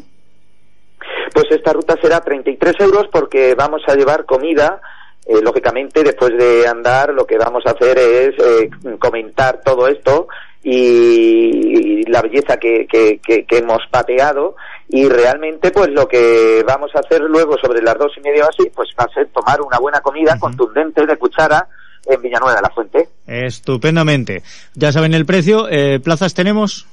[1.33, 4.81] Pues esta ruta será 33 euros porque vamos a llevar comida.
[5.27, 10.27] Eh, lógicamente, después de andar, lo que vamos a hacer es eh, comentar todo esto
[10.63, 14.55] y, la belleza que, que, hemos pateado
[14.87, 18.49] y realmente pues lo que vamos a hacer luego sobre las dos y media o
[18.49, 21.67] así pues va a ser tomar una buena comida contundente de cuchara
[22.09, 23.09] en Villanueva de la Fuente.
[23.25, 24.43] Estupendamente.
[24.73, 25.67] Ya saben el precio.
[25.69, 26.87] Eh, ¿Plazas tenemos?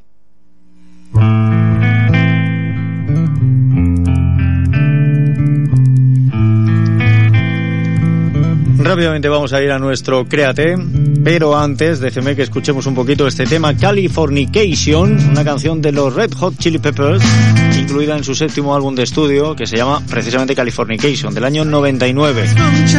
[8.78, 10.76] Rápidamente vamos a ir a nuestro Créate,
[11.24, 16.32] pero antes déjeme que escuchemos un poquito este tema Californication, una canción de los Red
[16.34, 17.22] Hot Chili Peppers,
[17.78, 22.44] incluida en su séptimo álbum de estudio que se llama precisamente Californication, del año 99.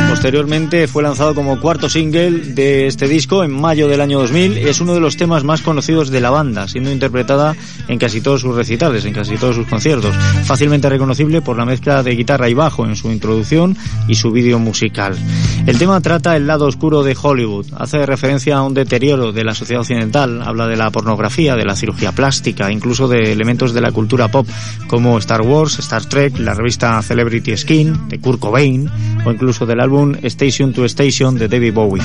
[0.10, 4.68] Posteriormente fue lanzado como cuarto single de este disco en mayo del año 2000 y
[4.68, 7.56] es uno de los temas más conocidos de la banda, siendo interpretada
[7.88, 12.04] en casi todos sus recitales, en casi todos sus conciertos, fácilmente reconocible por la mezcla
[12.04, 15.16] de guitarra y bajo en su introducción y su vídeo musical.
[15.66, 19.82] El tema trata el lado oscuro de Hollywood, hace a un deterioro de la sociedad
[19.82, 24.28] occidental, habla de la pornografía, de la cirugía plástica, incluso de elementos de la cultura
[24.28, 24.46] pop
[24.88, 28.90] como Star Wars, Star Trek, la revista Celebrity Skin de Kurt Cobain
[29.26, 32.04] o incluso del álbum Station to Station de David Bowie.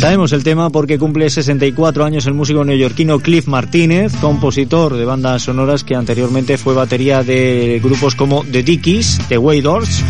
[0.00, 5.42] Traemos el tema porque cumple 64 años el músico neoyorquino Cliff Martínez, compositor de bandas
[5.42, 10.02] sonoras que anteriormente fue batería de grupos como The Dickies, The Wailers,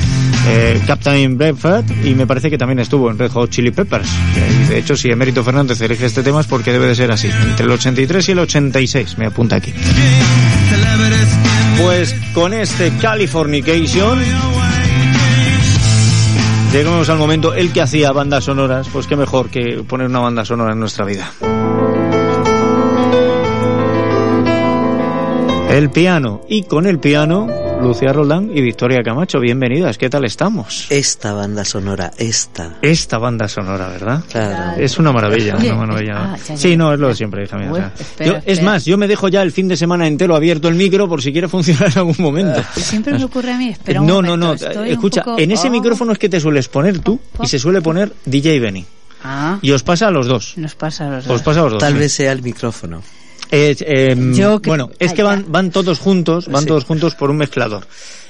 [0.50, 4.08] eh, Captain Bedford y me parece que también estuvo en Red Hot Chili Peppers.
[4.68, 7.66] De hecho, si Emérito Fernández elige este tema es porque debe de ser así, entre
[7.66, 9.72] el 83 y el 86, me apunta aquí.
[11.80, 14.18] Pues con este Californication
[16.72, 20.44] llegamos al momento, el que hacía bandas sonoras, pues qué mejor que poner una banda
[20.44, 21.30] sonora en nuestra vida.
[25.70, 30.86] El piano y con el piano Lucía Roldán y Victoria Camacho, bienvenidas, ¿qué tal estamos?
[30.90, 32.76] Esta banda sonora, esta.
[32.82, 34.22] Esta banda sonora, ¿verdad?
[34.30, 34.80] Claro.
[34.80, 36.14] Es una maravilla, una maravilla.
[36.34, 36.56] Ah, ya, ya.
[36.56, 37.70] Sí, no, es lo de siempre, hija mía.
[37.70, 37.92] o sea,
[38.26, 41.08] yo- es más, yo me dejo ya el fin de semana entero abierto el micro
[41.08, 42.60] por si quiere funcionar en algún momento.
[42.74, 45.38] Siempre me ocurre a mí, espera un no, no, momento, no, estoy un escucha, poco-
[45.38, 45.70] en ese Oh.
[45.70, 48.84] micrófono es que te sueles poner tú y se suele poner DJ Benny.
[49.22, 50.54] Ah, Y os pasa a los dos.
[50.58, 51.42] nos pasa a los Os dos.
[51.42, 51.80] pasa a los dos.
[51.80, 51.98] Tal sí.
[52.00, 53.02] vez sea el micrófono.
[53.50, 56.68] Eh, eh, Yo que- Bueno, es Ah, que van, van todos juntos, van Sí.
[56.68, 57.86] todos juntos por un mezclador.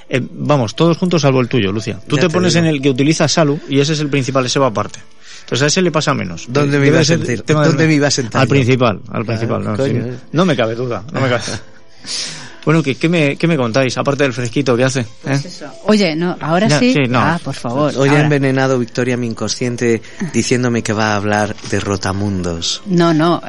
[0.08, 2.00] Eh, vamos, todos juntos salvo el tuyo, Lucia.
[2.06, 2.64] Tú te te pones digo.
[2.66, 5.00] en el que utiliza Salu y ese es el principal, ese va aparte.
[5.40, 6.46] Entonces a ese le pasa menos.
[6.48, 7.42] ¿Dónde me iba a sentir?
[7.46, 9.64] ¿Dónde me iba a sentar Al principal, al Claro, principal.
[9.64, 10.08] No, coño, sí.
[10.10, 10.14] eh.
[10.32, 11.42] No me cabe duda, no me cabe.
[12.64, 13.96] Bueno, ¿qué, qué, me, ¿qué me contáis?
[13.96, 15.00] Aparte del fresquito que hace.
[15.24, 15.40] ¿eh?
[15.84, 16.92] Oye, no, ahora Ya, sí.
[16.92, 17.18] sí, no.
[17.18, 17.94] Ah, por favor.
[17.96, 20.02] Hoy ha envenenado Victoria mi inconsciente
[20.32, 22.82] diciéndome que va a hablar de Rotamundos.
[22.86, 23.40] No, no,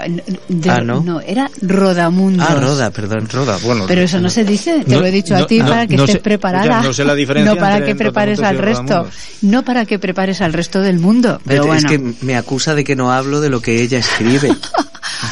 [0.47, 1.19] de- Ah, ¿no?
[1.21, 2.47] era Rodamundos.
[2.49, 3.27] Ah, Roda, perdón.
[3.29, 3.85] Roda, bueno.
[3.87, 5.85] Pero eso no se dice, te No, lo he dicho a no, ti no, para
[5.87, 6.65] que no estés sé- preparada.
[6.65, 9.07] ya, no sé la diferencia No para entre que prepares al resto.
[9.41, 11.41] No para que prepares al resto del mundo.
[11.45, 14.49] Pero es bueno, que me acusa de que no hablo de lo que ella escribe.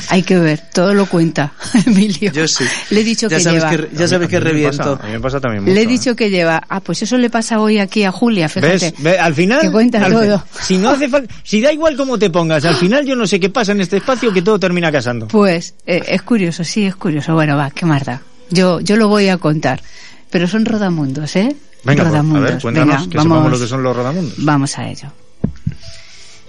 [0.09, 1.53] hay que ver, todo lo cuenta,
[1.85, 2.31] Emilio.
[2.31, 2.63] Yo sí.
[2.89, 3.77] Le he dicho Ya que sabes lleva.
[3.89, 4.77] que, ya sabes que reviento.
[4.77, 5.87] pasa, a mí me pasa también mucho, Le he ¿eh?
[5.87, 6.61] dicho que lleva.
[6.69, 8.67] Ah, pues eso le pasa hoy aquí a Julia, fíjate.
[8.73, 8.93] ¿Ves?
[8.99, 9.61] Ve, Al final.
[9.61, 10.43] Que cuenta al- todo.
[10.61, 11.33] Si no hace falta.
[11.43, 13.97] Si da igual cómo te pongas, al final yo no sé qué pasa en este
[13.97, 15.27] espacio que todo termina casando.
[15.27, 17.33] Pues eh, es curioso, sí, es curioso.
[17.33, 18.21] Bueno, va, qué más da.
[18.49, 19.81] Yo, yo lo voy a contar.
[20.29, 21.55] Pero son rodamundos, ¿eh?
[21.83, 22.43] Venga, pues, a rodamundos.
[22.51, 24.33] ver, cuéntanos Venga, que vamos, sepamos lo que son los rodamundos.
[24.39, 25.07] Vamos a ello.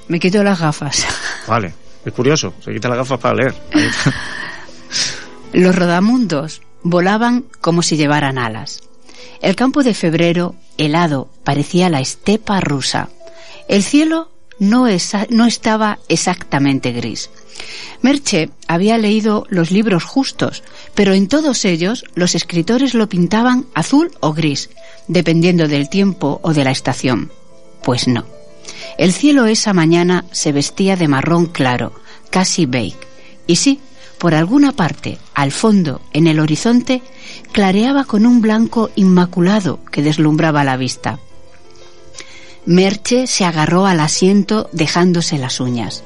[0.08, 1.04] Me quito las gafas.
[1.46, 1.72] Vale,
[2.08, 2.54] es curioso.
[2.64, 3.54] Se quita las gafas para leer.
[5.52, 8.82] Los rodamundos volaban como si llevaran alas.
[9.40, 13.08] El campo de febrero, helado, parecía la estepa rusa.
[13.68, 14.86] El cielo no,
[15.30, 17.30] no estaba exactamente gris.
[18.02, 20.62] Merche había leído los libros justos,
[20.94, 24.70] pero en todos ellos los escritores lo pintaban azul o gris,
[25.08, 27.32] dependiendo del tiempo o de la estación.
[27.82, 28.37] Pues no.
[28.98, 31.92] El cielo esa mañana se vestía de marrón claro,
[32.30, 32.98] casi beige.
[33.46, 33.80] Y sí,
[34.18, 37.02] por alguna parte, al fondo, en el horizonte,
[37.52, 41.20] clareaba con un blanco inmaculado que deslumbraba la vista.
[42.66, 46.02] Merche se agarró al asiento dejándose las uñas.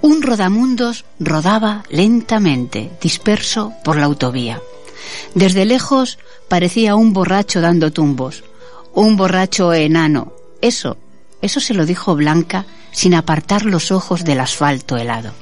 [0.00, 4.60] Un rodamundos rodaba lentamente, disperso por la autovía.
[5.34, 6.18] Desde lejos
[6.48, 8.42] parecía un borracho dando tumbos.
[8.92, 10.32] Un borracho enano.
[10.60, 10.96] Eso,
[11.44, 15.32] eso se lo dijo Blanca sin apartar los ojos del asfalto helado.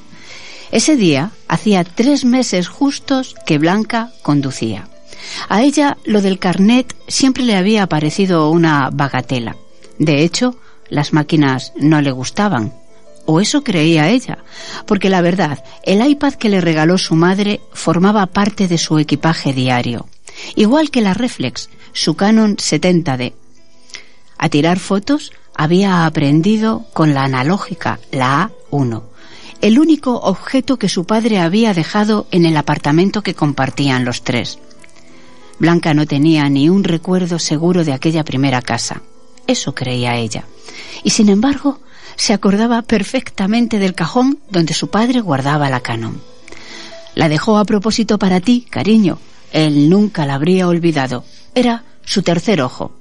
[0.73, 4.89] Ese día hacía tres meses justos que Blanca conducía.
[5.49, 9.57] A ella lo del carnet siempre le había parecido una bagatela.
[9.99, 10.57] De hecho,
[10.89, 12.73] las máquinas no le gustaban.
[13.25, 14.39] O eso creía ella,
[14.87, 19.53] porque la verdad, el iPad que le regaló su madre formaba parte de su equipaje
[19.53, 20.09] diario,
[20.57, 23.35] igual que la Reflex, su Canon 70D.
[24.39, 29.03] A tirar fotos había aprendido con la analógica, la A1,
[29.61, 34.59] el único objeto que su padre había dejado en el apartamento que compartían los tres.
[35.59, 39.03] Blanca no tenía ni un recuerdo seguro de aquella primera casa.
[39.47, 40.45] Eso creía ella.
[41.05, 41.79] Y sin embargo,
[42.17, 46.21] se acordaba perfectamente del cajón donde su padre guardaba la canon.
[47.15, 49.19] La dejó a propósito para ti, cariño.
[49.53, 51.25] Él nunca la habría olvidado.
[51.55, 52.93] Era su tercer ojo.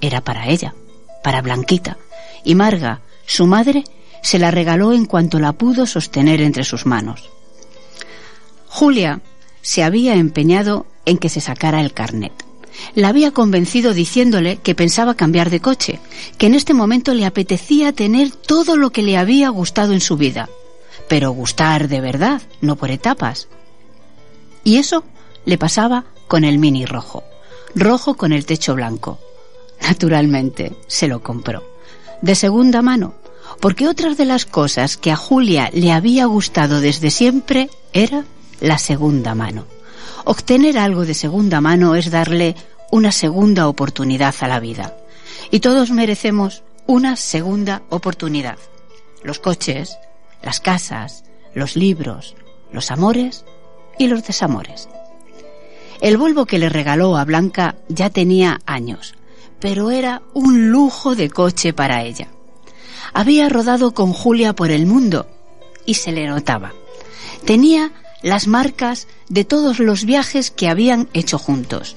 [0.00, 0.74] Era para ella,
[1.22, 1.98] para Blanquita.
[2.44, 3.84] Y Marga, su madre,
[4.22, 7.30] se la regaló en cuanto la pudo sostener entre sus manos.
[8.68, 9.20] Julia
[9.60, 12.32] se había empeñado en que se sacara el carnet.
[12.94, 16.00] La había convencido diciéndole que pensaba cambiar de coche,
[16.38, 20.16] que en este momento le apetecía tener todo lo que le había gustado en su
[20.16, 20.48] vida,
[21.08, 23.48] pero gustar de verdad, no por etapas.
[24.64, 25.04] Y eso
[25.44, 27.24] le pasaba con el mini rojo,
[27.74, 29.20] rojo con el techo blanco.
[29.82, 31.62] Naturalmente, se lo compró.
[32.20, 33.14] De segunda mano,
[33.60, 38.24] porque otras de las cosas que a Julia le había gustado desde siempre era
[38.60, 39.66] la segunda mano.
[40.24, 42.54] Obtener algo de segunda mano es darle
[42.90, 44.96] una segunda oportunidad a la vida.
[45.50, 48.58] Y todos merecemos una segunda oportunidad.
[49.22, 49.98] Los coches,
[50.42, 51.24] las casas,
[51.54, 52.36] los libros,
[52.72, 53.44] los amores
[53.98, 54.88] y los desamores.
[56.00, 59.14] El Volvo que le regaló a Blanca ya tenía años,
[59.62, 62.26] pero era un lujo de coche para ella.
[63.14, 65.28] Había rodado con Julia por el mundo
[65.86, 66.72] y se le notaba.
[67.44, 67.92] Tenía
[68.22, 71.96] las marcas de todos los viajes que habían hecho juntos.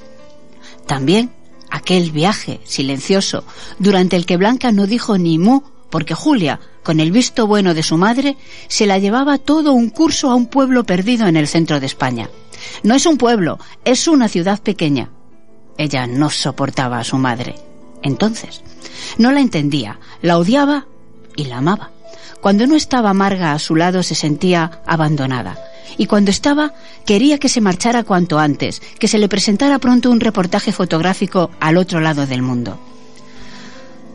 [0.85, 1.31] También
[1.71, 3.43] aquel viaje silencioso
[3.79, 7.81] durante el que Blanca no dijo ni mu porque Julia, con el visto bueno de
[7.81, 8.37] su madre,
[8.67, 12.29] se la llevaba todo un curso a un pueblo perdido en el centro de España.
[12.83, 15.09] No es un pueblo, es una ciudad pequeña.
[15.77, 17.55] Ella no soportaba a su madre.
[18.01, 18.61] Entonces,
[19.17, 20.85] no la entendía, la odiaba
[21.35, 21.91] y la amaba.
[22.41, 25.57] Cuando no estaba Marga a su lado se sentía abandonada.
[25.97, 26.73] Y cuando estaba,
[27.05, 31.77] quería que se marchara cuanto antes, que se le presentara pronto un reportaje fotográfico al
[31.77, 32.77] otro lado del mundo.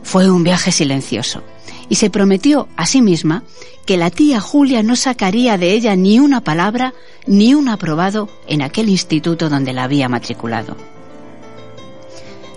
[0.03, 1.43] Fue un viaje silencioso,
[1.89, 3.43] y se prometió a sí misma
[3.85, 6.93] que la tía Julia no sacaría de ella ni una palabra
[7.25, 10.77] ni un aprobado en aquel instituto donde la había matriculado.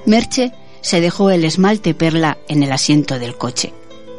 [0.07, 3.73] Merche se dejó el esmalte perla en el asiento del coche,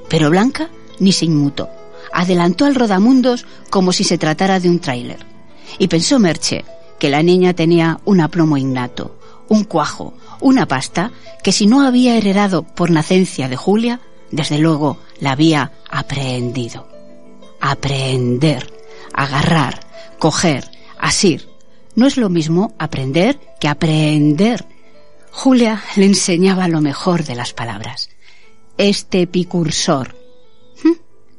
[0.10, 0.70] pero Blanca
[1.00, 1.70] ni se inmutó.
[2.14, 5.26] Adelantó al rodamundos como si se tratara de un tráiler.
[5.78, 6.66] Y pensó Merche
[7.00, 9.18] que la niña tenía un aplomo innato,
[9.50, 11.12] un cuajo, una pasta
[11.44, 14.00] que si no había heredado por nacencia de Julia,
[14.32, 16.88] desde luego la había aprehendido.
[17.60, 18.72] Aprender,
[19.14, 19.82] agarrar,
[20.20, 21.50] coger, asir.
[21.96, 24.66] No es lo mismo aprender que aprender.
[25.38, 28.10] Julia le enseñaba lo mejor de las palabras.
[28.78, 30.16] Este picursor.
[30.82, 30.94] ¿Mm?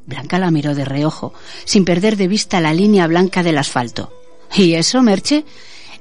[0.05, 1.33] Blanca la miró de reojo,
[1.65, 4.13] sin perder de vista la línea blanca del asfalto.
[4.55, 5.45] ¿Y eso, Merche?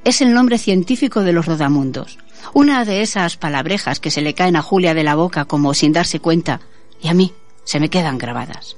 [0.04, 2.18] Es el nombre científico de los rodamundos.
[2.52, 5.92] Una de esas palabrejas que se le caen a Julia de la boca como sin
[5.92, 6.60] darse cuenta,
[7.00, 7.32] y a mí
[7.64, 8.76] se me quedan grabadas.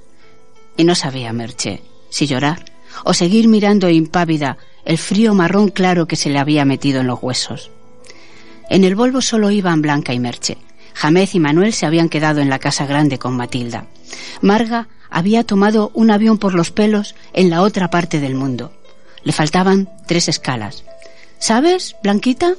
[0.77, 2.65] Y no sabía Merche si llorar
[3.05, 7.21] o seguir mirando impávida el frío marrón claro que se le había metido en los
[7.21, 7.73] huesos.
[8.69, 10.59] En el Volvo solo iban Blanca y Merche.
[10.95, 13.87] Jamez y Manuel se habían quedado en la casa grande con Matilda.
[14.41, 18.73] Marga había tomado un avión por los pelos en la otra parte del mundo.
[19.23, 20.85] Le faltaban tres escalas.
[21.39, 22.55] ¿Sabes, Blanquita?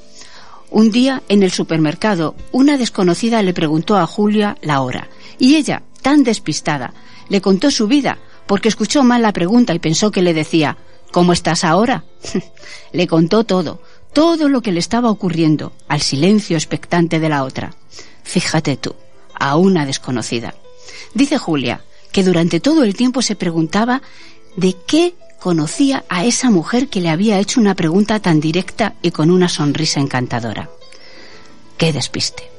[0.72, 5.84] Un día en el supermercado una desconocida le preguntó a Julia la hora y ella,
[6.02, 6.94] tan despistada,
[7.28, 10.78] le contó su vida porque escuchó mal la pregunta y pensó que le decía
[11.12, 12.04] ¿Cómo estás ahora?
[12.94, 13.82] le contó todo,
[14.14, 17.74] todo lo que le estaba ocurriendo, al silencio expectante de la otra.
[18.24, 18.96] Fíjate tú,
[19.34, 20.56] a una desconocida.
[21.14, 21.82] Dice Julia
[22.12, 24.02] que durante todo el tiempo se preguntaba
[24.56, 29.12] de qué conocía a esa mujer que le había hecho una pregunta tan directa y
[29.12, 30.70] con una sonrisa encantadora.
[31.78, 32.50] Qué despiste.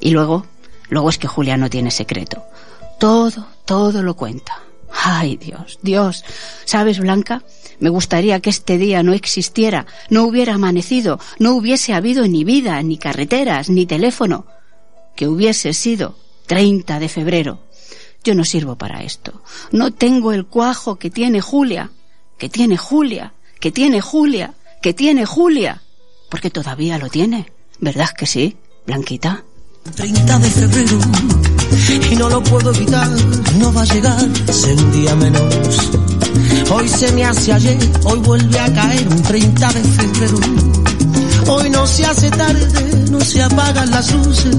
[0.00, 0.46] Y luego,
[0.90, 2.42] luego es que Julia no tiene secreto.
[2.98, 4.62] Todo, todo lo cuenta.
[4.92, 6.24] Ay, Dios, Dios.
[6.64, 7.42] ¿Sabes, Blanca?
[7.80, 12.82] Me gustaría que este día no existiera, no hubiera amanecido, no hubiese habido ni vida,
[12.82, 14.46] ni carreteras, ni teléfono.
[15.14, 16.16] Que hubiese sido
[16.46, 17.60] 30 de febrero.
[18.24, 19.42] Yo no sirvo para esto.
[19.70, 21.90] No tengo el cuajo que tiene Julia
[22.38, 25.82] que tiene Julia, que tiene Julia, que tiene Julia.
[26.30, 29.44] Porque todavía lo tiene, ¿verdad que sí, Blanquita?
[29.94, 30.98] 30 de febrero
[32.10, 33.08] y no lo puedo evitar,
[33.58, 35.90] no va a llegar, es el día menos.
[36.70, 40.77] Hoy se me hace ayer, hoy vuelve a caer un 30 de febrero.
[41.50, 42.66] Hoy no se hace tarde,
[43.10, 44.54] no se apagan las luces,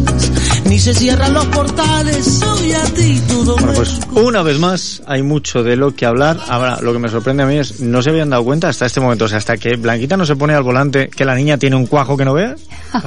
[0.66, 2.42] ni se cierran los portales.
[2.42, 6.40] Hoy a ti todo Bueno, pues una vez más hay mucho de lo que hablar.
[6.48, 9.00] Ahora, lo que me sorprende a mí es, no se habían dado cuenta hasta este
[9.00, 11.76] momento, o sea, hasta que Blanquita no se pone al volante, que la niña tiene
[11.76, 12.60] un cuajo que no veas.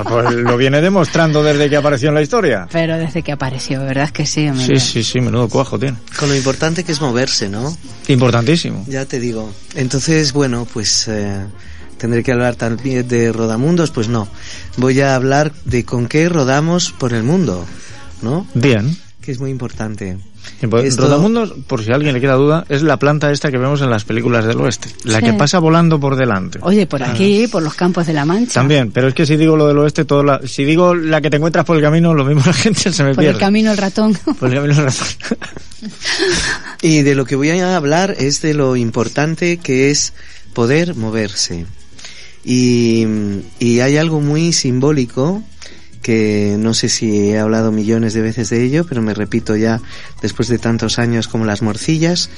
[0.09, 2.69] Pues lo viene demostrando desde que apareció en la historia.
[2.73, 4.49] Pero desde que apareció, ¿verdad que sí?
[4.65, 5.97] Sí, sí, sí, menudo cuajo tiene.
[6.17, 7.77] Con lo importante que es moverse, ¿no?
[8.07, 8.85] Importantísimo.
[8.87, 9.53] Ya te digo.
[9.75, 11.47] Entonces, bueno, pues eh,
[12.03, 14.29] tendré que hablar también de rodamundos, pues no.
[14.77, 17.65] Voy a hablar de con qué rodamos por el mundo,
[18.21, 18.47] ¿no?
[18.55, 18.95] Bien.
[19.23, 20.19] Que es muy importante.
[20.69, 23.59] Pues, Esto- Rodamundos, por si a alguien le queda duda, es la planta esta que
[23.59, 24.89] vemos en las películas del oeste.
[25.05, 25.27] La Sí.
[25.27, 26.59] que pasa volando por delante.
[26.63, 28.55] Oye, por aquí, por los campos de la Mancha.
[28.55, 31.31] También, pero es que si digo lo del oeste, todo la, si digo la que
[31.31, 33.35] te encuentras por el camino, lo mismo la gente se me Por pierde.
[33.35, 34.19] el camino el ratón.
[34.41, 35.07] Por el camino razón.
[36.83, 40.13] Y de lo que voy a hablar es de lo importante que es
[40.53, 41.67] poder moverse.
[42.45, 43.07] Y,
[43.59, 45.43] y hay algo muy simbólico
[46.03, 49.81] que no sé si he hablado millones de veces de ello, pero me repito ya
[50.21, 52.29] después de tantos años como las morcillas,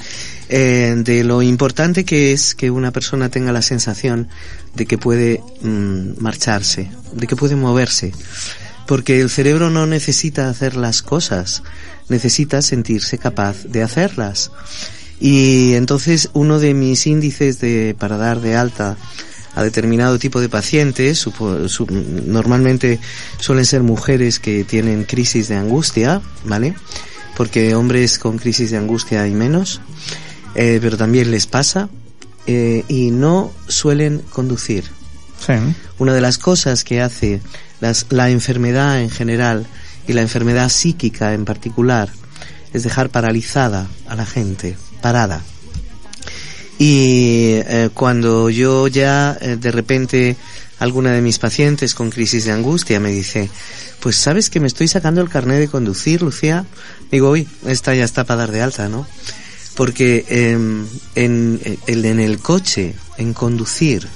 [0.49, 4.29] eh, de lo importante que es que una persona tenga la sensación
[4.75, 8.13] de que puede mm, marcharse, de que puede moverse.
[8.87, 11.63] Porque el cerebro no necesita hacer las cosas,
[12.07, 14.51] necesita sentirse capaz de hacerlas.
[15.19, 18.95] Y entonces uno de mis índices de, para dar de alta
[19.55, 21.87] a determinado tipo de pacientes, su-
[22.25, 22.99] normalmente
[23.39, 26.75] suelen ser mujeres que tienen crisis de angustia, ¿vale?
[27.37, 29.81] Porque hombres con crisis de angustia hay menos,
[30.55, 31.89] eh, pero también les pasa
[32.47, 34.83] eh, y no suelen conducir.
[35.45, 35.53] Sí.
[35.97, 37.41] Una de las cosas que hace
[37.81, 39.65] las- la enfermedad en general
[40.07, 42.09] y la enfermedad psíquica en particular
[42.73, 45.41] es dejar paralizada a la gente, parada.
[46.77, 50.35] Y eh, cuando yo ya eh, de repente
[50.79, 53.49] alguna de mis pacientes con crisis de angustia me dice,
[54.01, 56.65] pues sabes que me estoy sacando el carnet de conducir, Lucía,
[57.11, 59.07] digo, uy, esta ya está para dar de alta, ¿no?
[59.75, 64.07] Porque em, en, en, en el coche, en conducir,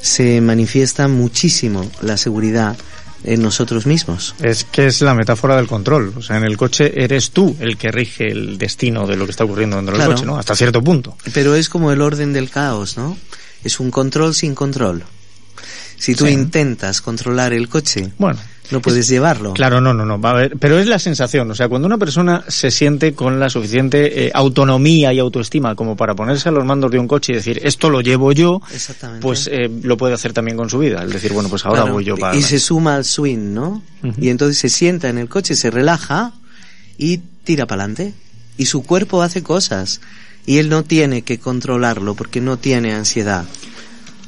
[0.00, 2.76] se manifiesta muchísimo la seguridad
[3.24, 4.34] en nosotros mismos.
[4.42, 6.12] Es que es la metáfora del control.
[6.16, 9.30] O sea, en el coche eres tú el que rige el destino de lo que
[9.32, 10.10] está ocurriendo dentro Claro.
[10.10, 10.36] del coche, ¿no?
[10.38, 11.16] Hasta cierto punto.
[11.32, 13.16] Pero es como el orden del caos, ¿no?
[13.64, 15.02] Es un control sin control.
[15.96, 16.32] Si tú Sí.
[16.32, 18.38] intentas controlar el coche, Bueno,
[18.70, 19.52] no puedes llevarlo.
[19.52, 20.20] Claro, no, no, no.
[20.20, 21.50] Va a pero es la sensación.
[21.50, 25.96] O sea, cuando una persona se siente con la suficiente eh, autonomía y autoestima como
[25.96, 28.62] para ponerse a los mandos de un coche y decir, esto lo llevo yo,
[29.20, 31.04] pues eh, lo puede hacer también con su vida.
[31.04, 32.36] Es decir, bueno, pues ahora Claro, voy yo para.
[32.36, 33.82] Y se suma al swing, ¿no?
[34.18, 36.32] Y entonces se sienta en el coche, se relaja
[36.98, 38.14] y tira para adelante.
[38.56, 40.00] Y su cuerpo hace cosas.
[40.46, 43.44] Y él no tiene que controlarlo porque no tiene ansiedad.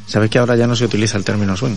[0.07, 1.77] ¿Sabes que ahora ya no se utiliza el término swing?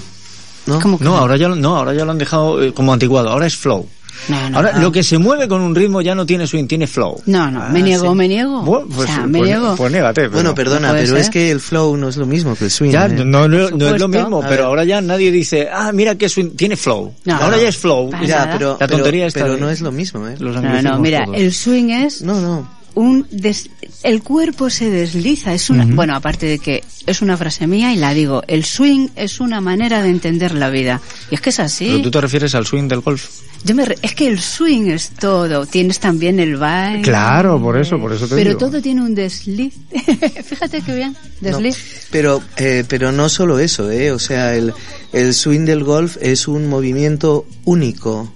[0.78, 0.98] ¿No?
[1.02, 3.30] No, ahora ya, lo- no, ahora ya lo han dejado eh, como antiguado.
[3.30, 3.88] Ahora es flow.
[4.28, 4.82] No, no, ahora no.
[4.82, 7.22] lo que se mueve con un ritmo ya no tiene swing, tiene flow.
[7.26, 8.16] No, no, Ah, me niego, sí.
[8.18, 8.62] me niego.
[8.64, 9.76] Bueno, o pues, sea, me pues- niego.
[9.78, 10.22] pues niégate.
[10.24, 11.18] pero- Bueno, perdona, pero ser.
[11.20, 12.90] es que el flow no es lo mismo que el swing.
[12.92, 13.10] Ya, ¿eh?
[13.24, 14.62] no, no- no es lo mismo, A pero ver.
[14.66, 17.14] ahora ya nadie dice, ah, mira que swing, tiene flow.
[17.24, 17.62] No, ahora no.
[17.64, 18.10] ya es flow.
[18.26, 20.36] Ya, pero, La tontería pero, está pero no es lo mismo, ¿eh?
[20.38, 21.38] Los No, no, mira, todos.
[21.38, 22.79] el swing es No, no.
[23.00, 23.70] Un des-
[24.04, 25.96] el cuerpo se desliza, es una Ujú.
[25.96, 29.62] bueno, aparte de que es una frase mía y la digo, el swing es una
[29.62, 31.00] manera de entender la vida.
[31.32, 31.86] Y es que es así.
[31.88, 33.30] Pero tú te refieres al swing del golf.
[33.64, 37.02] Yo me re- es que el swing es todo, tienes también el baile.
[37.04, 38.60] Claro, por eso, por eso te Pero digo.
[38.60, 39.76] todo tiene un desliz.
[40.46, 41.78] Fíjate qué bien, desliz.
[42.12, 44.12] Pero, eh, pero no solo eso, ¿eh?
[44.12, 44.74] O sea, el,
[45.14, 48.32] el swing del golf es un movimiento único,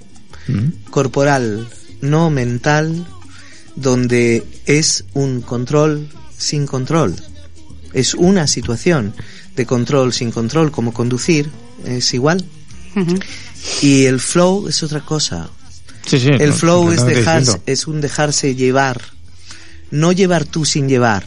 [0.90, 1.68] corporal,
[2.02, 3.06] no mental,
[3.76, 6.08] donde es un control
[6.38, 7.16] sin control.
[7.94, 9.14] Es una situación
[9.56, 11.50] de control sin control, como conducir,
[11.86, 12.44] es igual.
[13.82, 15.50] Y el flow es otra cosa.
[16.06, 16.30] Sí, sí.
[16.30, 19.02] El no, flow es dejarse, es un dejarse llevar.
[19.92, 21.24] No llevar tú sin llevar.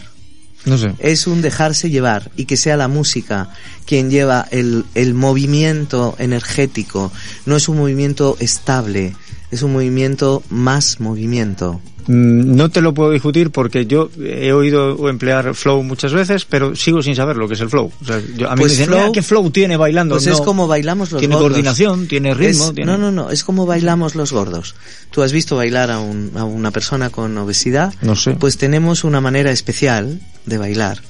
[0.64, 0.92] No sé.
[0.98, 3.50] Es un dejarse llevar y que sea la música
[3.86, 7.12] quien lleva el, el movimiento energético.
[7.46, 9.14] No es un movimiento estable,
[9.52, 11.80] es un movimiento más movimiento.
[12.08, 16.76] Mm, No te lo puedo discutir porque yo he oído emplear flow muchas veces, pero
[16.76, 17.92] sigo sin saber lo que es el flow.
[18.00, 20.14] O sea, yo- a mí Pues me dicen, flow- "Mira, ¿qué flow tiene bailando?
[20.14, 21.50] Pues es como bailamos los Tiene gordos.
[21.50, 22.68] coordinación, tiene ritmo.
[22.68, 24.74] Es- tiene- No, no, no, es como bailamos los gordos.
[25.10, 27.92] Tú has visto bailar a, un- a una persona con obesidad.
[28.02, 28.32] No sé.
[28.32, 31.00] Pues tenemos una manera especial de bailar,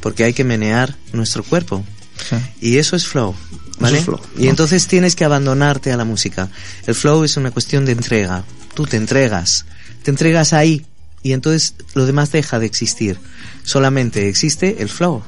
[0.00, 1.84] porque hay que menear nuestro cuerpo.
[2.28, 2.36] Sí.
[2.60, 3.34] Y eso es flow.
[3.78, 3.98] ¿Vale?
[3.98, 6.48] es flow, Y entonces tienes que abandonarte a la música.
[6.86, 8.44] El flow es una cuestión de entrega.
[8.74, 9.64] Tú te entregas.
[10.02, 10.86] Te entregas ahí.
[11.22, 13.18] Y entonces lo demás deja de existir.
[13.64, 15.22] Solamente existe el flow.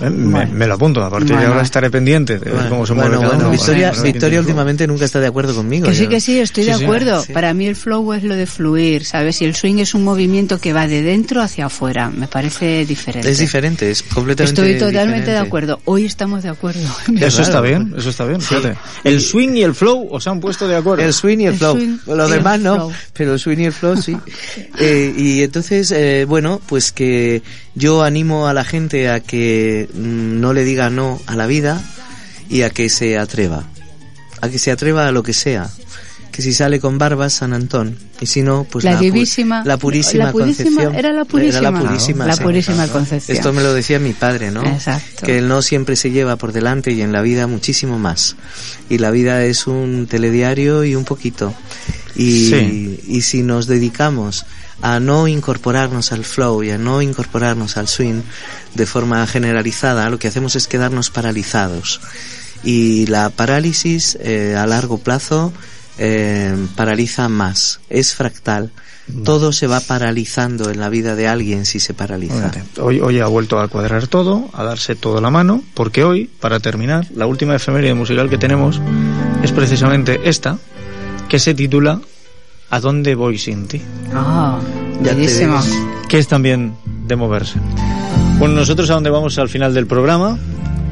[0.00, 0.10] ¿Eh?
[0.10, 3.10] Me, me lo apunto, a partir de ahora estaré pendiente de ver cómo se mueve
[3.16, 3.56] Bueno, cada bueno, uno.
[3.56, 5.86] Victoria, Victoria últimamente nunca está de acuerdo conmigo.
[5.86, 6.84] Que sí, que sí, estoy Sí, de sí.
[6.84, 7.22] acuerdo.
[7.22, 7.32] Sí.
[7.32, 9.40] Para mí el flow es lo de fluir, ¿sabes?
[9.42, 12.10] Y el swing es un movimiento que va de dentro hacia afuera.
[12.10, 13.30] Me parece diferente.
[13.30, 15.46] Es diferente, es completamente Estoy totalmente de diferente.
[15.46, 15.80] acuerdo.
[15.84, 16.80] Hoy estamos de acuerdo.
[17.20, 18.74] Eso está bien, eso está bien, fíjate.
[19.04, 21.04] El swing y el flow os han puesto de acuerdo.
[21.04, 21.76] El swing y el, El flow.
[21.76, 22.92] swing Lo demás no, flow.
[23.12, 24.16] pero el swing y el flow sí.
[24.78, 27.42] Eh, y entonces, eh, bueno, pues que
[27.74, 31.82] yo animo a la gente a que mm, no le diga no a la vida
[32.48, 33.64] y a que se atreva.
[34.40, 35.68] A que se atreva a lo que sea.
[36.32, 37.98] Que si sale con barbas, San Antón.
[38.20, 39.64] Y si no, pues la la, pu- divísima.
[39.64, 40.94] la purísima, la purísima concepción.
[40.94, 41.58] Era la purísima.
[41.58, 42.42] Era la purísima, sí.
[42.44, 43.36] purísima concepción.
[43.36, 44.64] Esto me lo decía mi padre, ¿no?
[44.64, 45.26] Exacto.
[45.26, 48.36] Que el no siempre se lleva por delante y en la vida muchísimo más.
[48.88, 51.52] Y la vida es un telediario y un poquito.
[52.14, 53.00] Y, Sí.
[53.08, 54.46] y si nos dedicamos
[54.82, 58.22] a no incorporarnos al flow y a no incorporarnos al swing
[58.74, 62.00] de forma generalizada, lo que hacemos es quedarnos paralizados.
[62.64, 65.52] Y la parálisis eh, a largo plazo
[65.98, 68.70] eh, paraliza más, es fractal.
[69.24, 72.50] Todo se va paralizando en la vida de alguien si se paraliza.
[72.78, 76.60] Hoy, hoy ha vuelto a cuadrar todo, a darse todo la mano, porque hoy, para
[76.60, 78.82] terminar, la última efeméride musical que tenemos
[79.42, 80.58] es precisamente esta,
[81.30, 82.02] que se titula
[82.70, 83.80] ¿A dónde voy sin ti?
[84.12, 84.58] Ah,
[85.02, 85.58] Ya te bellísimo.
[86.08, 86.74] que es también
[87.06, 87.58] de moverse.
[88.38, 90.38] Bueno, nosotros a dónde vamos al final del programa.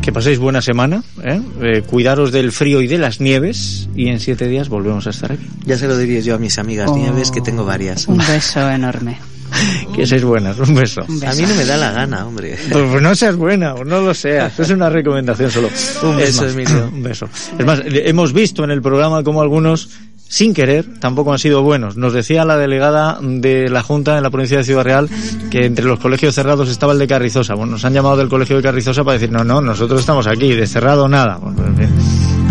[0.02, 1.40] Que paséis buena semana, ¿eh?
[1.60, 5.32] Eh, cuidaros del frío y de las nieves y en siete días volvemos a estar
[5.32, 5.44] aquí.
[5.64, 6.96] Ya se lo diría yo a mis amigas Oh.
[6.96, 8.06] nieves que tengo varias.
[8.06, 9.18] Un beso enorme.
[9.96, 11.04] Que seáis buenas, un beso.
[11.08, 11.32] Un beso.
[11.32, 12.56] A mí no me da la gana, hombre.
[12.70, 15.68] Pues, pues no seas buena o no lo seas, es una recomendación solo.
[16.02, 16.90] Un beso, más, Emilio.
[16.92, 17.28] Un beso.
[17.58, 19.88] Es más, hemos visto en el programa como algunos,
[20.28, 21.96] sin querer, tampoco han sido buenos.
[21.96, 25.08] Nos decía la delegada de la Junta en la provincia de Ciudad Real
[25.50, 27.54] que entre los colegios cerrados estaba el de Carrizosa.
[27.54, 30.52] Bueno, nos han llamado del colegio de Carrizosa para decir, no, no, nosotros estamos aquí,
[30.52, 31.36] de cerrado nada.
[31.36, 31.62] Bueno,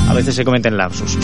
[0.08, 1.18] a veces se cometen lapsus.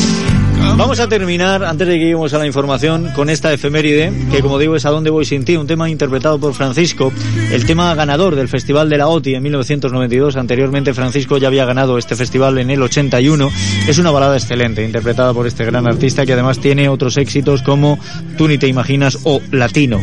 [0.78, 4.58] Vamos a terminar, antes de que lleguemos a la información, con esta efeméride, que como
[4.58, 7.14] digo es A dónde voy sin ti, un tema interpretado por Francisco,
[7.52, 10.36] el tema ganador del Festival de la OTI en 1992.
[10.38, 13.50] Anteriormente Francisco ya había ganado este festival en el 81.
[13.88, 18.00] Es una balada excelente, interpretada por este gran artista que además tiene otros éxitos como
[18.38, 20.00] Tú ni te imaginas o Latino.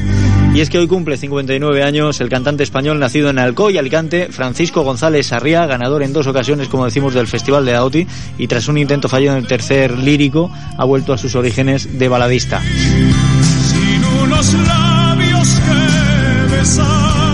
[0.55, 4.83] Y es que hoy cumple 59 años el cantante español nacido en Alcoy, Alicante, Francisco
[4.83, 8.07] González Sarriá, ganador en dos ocasiones, como decimos, del Festival de la OTI
[8.39, 12.09] y tras un intento fallido en el tercer lírico, ha vuelto a sus orígenes de
[12.09, 12.61] baladista.
[12.61, 17.29] Sin unos labios que besar.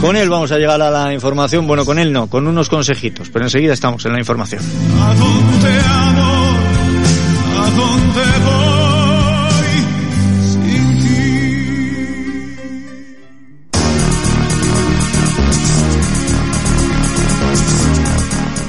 [0.00, 3.30] Con él vamos a llegar a la información, bueno, con él no, con unos consejitos,
[3.30, 4.62] pero enseguida estamos en la información.
[5.00, 6.60] ¿A dónde amor?
[7.58, 8.71] ¿A dónde voy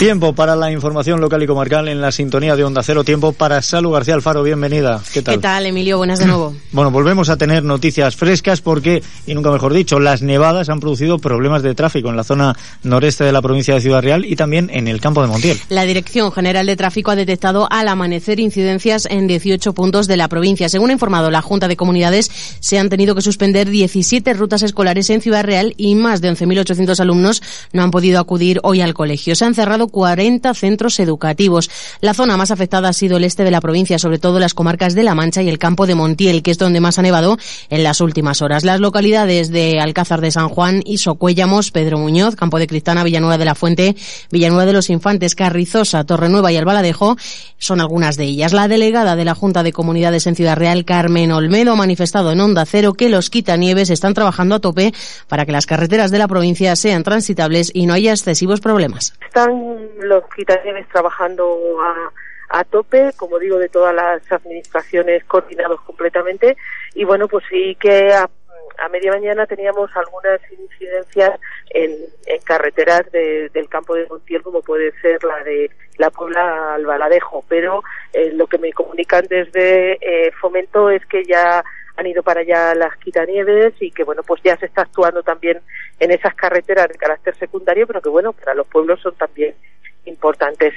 [0.03, 3.05] Tiempo para la información local y comarcal en la sintonía de Onda Cero.
[3.05, 4.43] Tiempo para Salu García Alfaro.
[4.43, 5.01] Bienvenida.
[5.13, 5.35] ¿Qué tal?
[5.35, 5.97] ¿Qué tal, Emilio?
[5.97, 6.53] Buenas de nuevo.
[6.73, 11.19] Bueno, volvemos a tener noticias frescas porque, y nunca mejor dicho, las nevadas han producido
[11.19, 14.71] problemas de tráfico en la zona noreste de la provincia de Ciudad Real y también
[14.73, 15.59] en el campo de Montiel.
[15.69, 20.27] La Dirección General de Tráfico ha detectado al amanecer incidencias en 18 puntos de la
[20.29, 20.67] provincia.
[20.67, 25.11] Según ha informado la Junta de Comunidades, se han tenido que suspender 17 rutas escolares
[25.11, 29.35] en Ciudad Real y más de 11.800 alumnos no han podido acudir hoy al colegio.
[29.35, 31.69] Se han cerrado 40 centros educativos.
[32.01, 34.95] La zona más afectada ha sido el este de la provincia, sobre todo las comarcas
[34.95, 37.37] de La Mancha y el campo de Montiel, que es donde más ha nevado
[37.69, 38.65] en las últimas horas.
[38.65, 43.37] Las localidades de Alcázar de San Juan y Socuéllamos, Pedro Muñoz, Campo de Cristana, Villanueva
[43.37, 43.95] de la Fuente,
[44.31, 47.15] Villanueva de los Infantes, Carrizosa, Torrenueva y Albaladejo
[47.59, 48.51] son algunas de ellas.
[48.51, 52.41] La delegada de la Junta de Comunidades en Ciudad Real, Carmen Olmedo, ha manifestado en
[52.41, 54.91] Onda Cero que los quitanieves están trabajando a tope
[55.27, 59.13] para que las carreteras de la provincia sean transitables y no haya excesivos problemas.
[59.99, 62.11] Los quitanieves trabajando a,
[62.59, 66.55] a tope, como digo, de todas las administraciones coordinados completamente.
[66.93, 68.29] Y bueno, pues sí que a,
[68.91, 71.91] media mañana teníamos algunas incidencias en,
[72.25, 76.85] en carreteras de- del campo de Montiel, como puede ser la de la Puebla al
[76.85, 77.43] Baladejo.
[77.47, 81.63] Pero eh, lo que me comunican desde eh, Fomento es que ya
[81.95, 85.61] han ido para allá las quitanieves y que bueno pues ya se está actuando también
[85.99, 89.55] en esas carreteras de carácter secundario pero que bueno para los pueblos son también
[90.05, 90.73] importantes.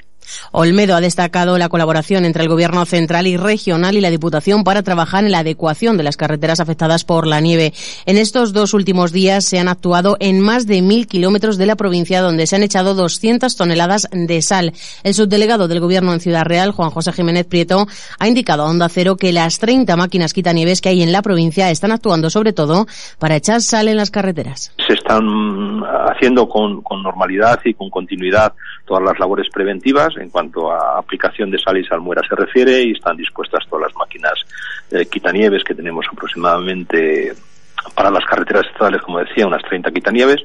[0.52, 4.82] Olmedo ha destacado la colaboración entre el Gobierno central y regional y la Diputación para
[4.82, 7.72] trabajar en la adecuación de las carreteras afectadas por la nieve.
[8.06, 11.76] En estos dos últimos días se han actuado en más de mil kilómetros de la
[11.76, 14.72] provincia, donde se han echado 200 toneladas de sal.
[15.04, 17.86] El subdelegado del Gobierno en Ciudad Real, Juan José Jiménez Prieto,
[18.18, 21.70] ha indicado a Onda Cero que las 30 máquinas quitanieves que hay en la provincia
[21.70, 22.86] están actuando sobre todo
[23.18, 24.74] para echar sal en las carreteras.
[24.86, 25.24] Se están
[26.08, 28.52] haciendo con, con normalidad y con continuidad
[28.86, 32.92] todas las labores preventivas en cuanto a aplicación de sal y salmuera se refiere y
[32.92, 34.34] están dispuestas todas las máquinas
[34.90, 37.32] eh, quitanieves que tenemos aproximadamente
[37.94, 40.42] para las carreteras estatales, como decía, unas 30 quitanieves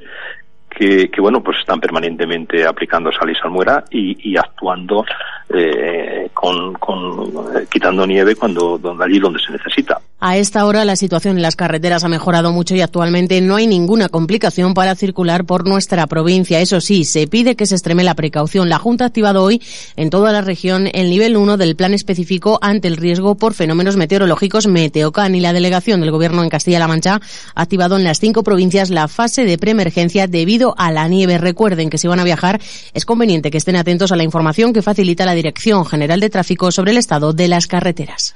[0.69, 5.05] que, que, bueno, pues están permanentemente aplicando sal y salmuera y, y actuando
[5.53, 9.99] eh, con, con eh, quitando nieve cuando, donde, allí donde se necesita.
[10.23, 13.65] A esta hora la situación en las carreteras ha mejorado mucho y actualmente no hay
[13.65, 16.59] ninguna complicación para circular por nuestra provincia.
[16.59, 18.69] Eso sí, se pide que se extreme la precaución.
[18.69, 19.63] La Junta ha activado hoy
[19.95, 23.97] en toda la región el nivel 1 del plan específico ante el riesgo por fenómenos
[23.97, 27.19] meteorológicos Meteocan y la delegación del Gobierno en Castilla-La Mancha
[27.55, 31.39] ha activado en las cinco provincias la fase de preemergencia debido a la nieve.
[31.39, 32.61] Recuerden que si van a viajar
[32.93, 36.71] es conveniente que estén atentos a la información que facilita la Dirección General de Tráfico
[36.71, 38.35] sobre el estado de las carreteras.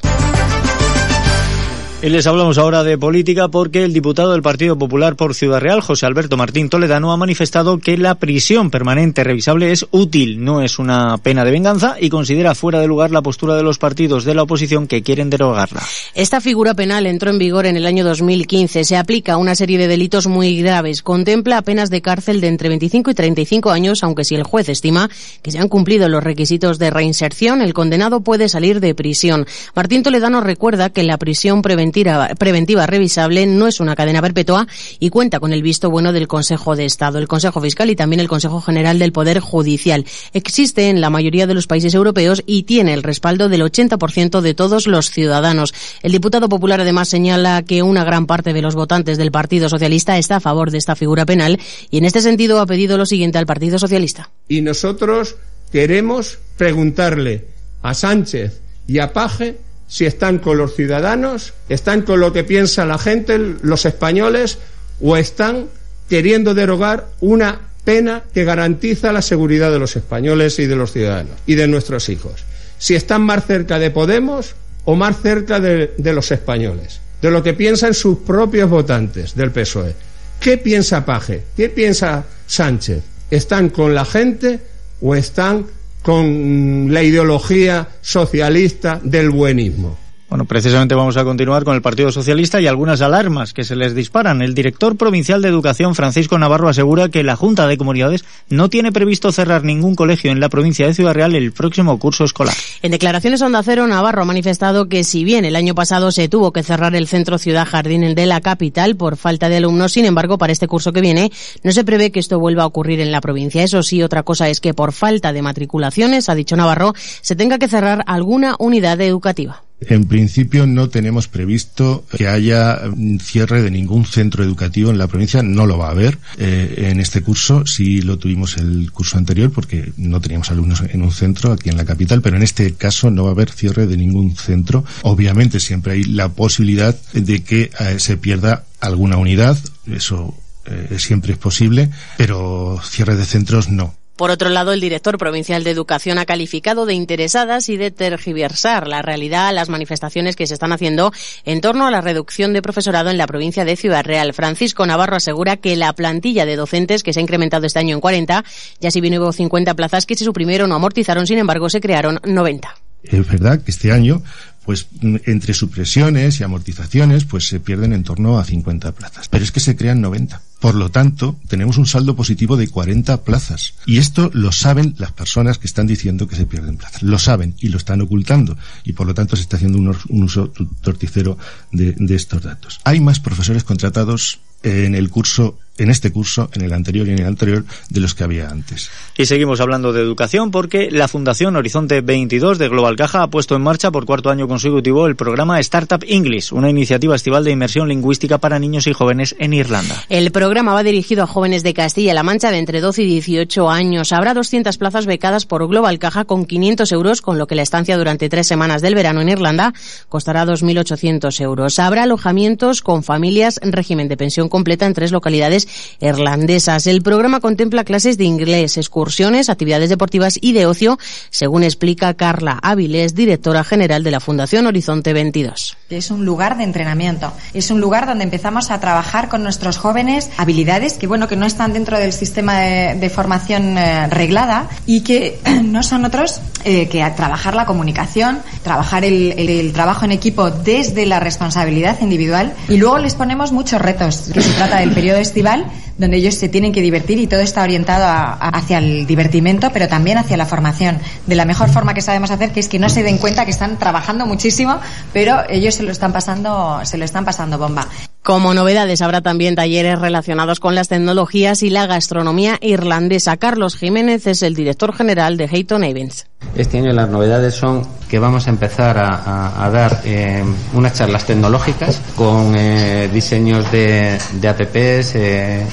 [2.06, 6.06] Les hablamos ahora de política porque el diputado del Partido Popular por Ciudad Real, José
[6.06, 11.18] Alberto Martín Toledano, ha manifestado que la prisión permanente revisable es útil, no es una
[11.18, 14.44] pena de venganza y considera fuera de lugar la postura de los partidos de la
[14.44, 15.82] oposición que quieren derogarla.
[16.14, 18.84] Esta figura penal entró en vigor en el año 2015.
[18.84, 21.02] Se aplica a una serie de delitos muy graves.
[21.02, 25.10] Contempla penas de cárcel de entre 25 y 35 años, aunque si el juez estima
[25.42, 29.48] que se han cumplido los requisitos de reinserción, el condenado puede salir de prisión.
[29.76, 34.68] Martín Toledano recuerda que la prisión preventiva preventiva revisable no es una cadena perpetua
[35.00, 38.20] y cuenta con el visto bueno del Consejo de Estado, el Consejo Fiscal y también
[38.20, 40.06] el Consejo General del Poder Judicial.
[40.34, 44.54] Existe en la mayoría de los países europeos y tiene el respaldo del 80% de
[44.54, 45.74] todos los ciudadanos.
[46.02, 50.18] El diputado popular además señala que una gran parte de los votantes del Partido Socialista
[50.18, 53.38] está a favor de esta figura penal y en este sentido ha pedido lo siguiente
[53.38, 54.30] al Partido Socialista.
[54.48, 55.36] Y nosotros
[55.72, 57.46] queremos preguntarle
[57.82, 59.58] a Sánchez y a Paje
[59.88, 64.58] si están con los ciudadanos, están con lo que piensa la gente, los españoles,
[65.02, 65.68] o están
[66.10, 71.36] queriendo derogar una pena que garantiza la seguridad de los españoles y de los ciudadanos
[71.46, 72.44] y de nuestros hijos.
[72.78, 74.56] Si están más cerca de Podemos
[74.86, 79.52] o más cerca de, de los españoles, de lo que piensan sus propios votantes del
[79.52, 79.96] PSOE.
[80.40, 81.44] ¿Qué piensa Paje?
[81.56, 83.04] ¿Qué piensa Sánchez?
[83.32, 84.60] ¿Están con la gente
[85.02, 85.66] o están
[86.06, 90.05] con la ideología socialista del buenismo.
[90.36, 93.96] Bueno, precisamente vamos a continuar con el Partido Socialista y algunas alarmas que se les
[93.96, 94.42] disparan.
[94.42, 98.92] El director provincial de Educación, Francisco Navarro, asegura que la Junta de Comunidades no tiene
[98.92, 102.54] previsto cerrar ningún colegio en la provincia de Ciudad Real el próximo curso escolar.
[102.82, 106.52] En declaraciones Onda Cero, Navarro ha manifestado que si bien el año pasado se tuvo
[106.52, 110.38] que cerrar el centro Ciudad Jardín de la capital por falta de alumnos, sin embargo,
[110.38, 111.32] para este curso que viene
[111.64, 113.64] no se prevé que esto vuelva a ocurrir en la provincia.
[113.64, 117.58] Eso sí, otra cosa es que por falta de matriculaciones, ha dicho Navarro, se tenga
[117.58, 119.65] que cerrar alguna unidad educativa.
[119.82, 122.80] En principio no tenemos previsto que haya
[123.22, 127.00] cierre de ningún centro educativo en la provincia, no lo va a haber eh, en
[127.00, 131.52] este curso, sí lo tuvimos el curso anterior porque no teníamos alumnos en un centro
[131.52, 134.36] aquí en la capital, pero en este caso no va a haber cierre de ningún
[134.36, 134.86] centro.
[135.04, 139.58] Obviamente siempre hay la posibilidad de que eh, se pierda alguna unidad,
[139.88, 143.96] eso eh, siempre es posible, pero cierre de centros no.
[144.16, 148.88] Por otro lado, el director provincial de Educación ha calificado de interesadas y de tergiversar
[148.88, 151.12] la realidad las manifestaciones que se están haciendo
[151.44, 154.34] en torno a la reducción de profesorado en la provincia de Ciudad Real.
[154.34, 158.02] Francisco Navarro asegura que la plantilla de docentes, que se ha incrementado este año en
[158.02, 158.46] 40,
[158.80, 162.22] ya si bien hubo 50 plazas que se suprimieron o amortizaron, sin embargo, se crearon
[162.24, 162.74] 90.
[163.04, 164.24] Es verdad que este año
[164.66, 169.30] pues entre supresiones y amortizaciones, pues se pierden en torno a 50 plazas.
[169.30, 170.42] Pero es que se crean 90.
[170.66, 173.76] Por lo tanto, tenemos un saldo positivo de 40 plazas.
[173.86, 177.04] Y esto lo saben las personas que están diciendo que se pierden plazas.
[177.04, 178.58] Lo saben y lo están ocultando.
[178.84, 180.52] Y por lo tanto se está haciendo un, un uso
[180.82, 181.38] torticero
[181.72, 182.80] de, de estos datos.
[182.84, 187.20] Hay más profesores contratados en el curso en este curso, en el anterior y en
[187.20, 188.90] el anterior, de los que había antes.
[189.18, 193.56] Y seguimos hablando de educación porque la Fundación Horizonte 22 de Global Caja ha puesto
[193.56, 197.90] en marcha por cuarto año consecutivo el programa Startup English, una iniciativa estival de inmersión
[197.90, 200.04] lingüística para niños y jóvenes en Irlanda.
[200.10, 204.14] El programa va dirigido a jóvenes de Castilla-La Mancha de entre 12 y 18 años.
[204.14, 207.98] Habrá 200 plazas becadas por Global Caja con 500 euros, con lo que la estancia
[207.98, 209.74] durante tres semanas del verano en Irlanda
[210.08, 211.78] costará 2.800 euros.
[211.80, 215.68] Habrá alojamientos con familias, régimen de pensión completa en tres localidades
[216.00, 216.88] irlandesas.
[216.88, 220.98] El programa contempla clases de inglés, excursiones, actividades deportivas y de ocio,
[221.32, 225.76] según explica Carla Áviles, directora general de la Fundación Horizonte 22.
[225.90, 230.30] Es un lugar de entrenamiento, es un lugar donde empezamos a trabajar con nuestros jóvenes
[230.38, 235.40] habilidades que bueno que no están dentro del sistema de, formación eh, reglada y que
[235.64, 240.50] no son otros eh, que a trabajar la comunicación, trabajar el, el, trabajo en equipo
[240.50, 242.54] desde la responsabilidad individual.
[242.68, 245.68] Y luego les ponemos muchos retos que se trata del periodo estival
[245.98, 248.06] donde ellos se tienen que divertir y todo está orientado
[248.40, 252.52] hacia el divertimento, pero también hacia la formación, de la mejor forma que sabemos hacer,
[252.52, 254.80] que es que no se den cuenta que están trabajando muchísimo,
[255.14, 257.88] pero ellos se lo están pasando, se lo están pasando bomba.
[258.24, 263.38] Como novedades habrá también talleres relacionados con las tecnologías y la gastronomía irlandesa.
[263.38, 266.26] Carlos Jiménez es el director general de Hayton Evans.
[266.56, 270.44] Este año las novedades son que vamos a empezar a, dar eh,
[270.74, 274.18] unas charlas tecnológicas con eh, diseños de,
[274.48, 275.66] apps, eh,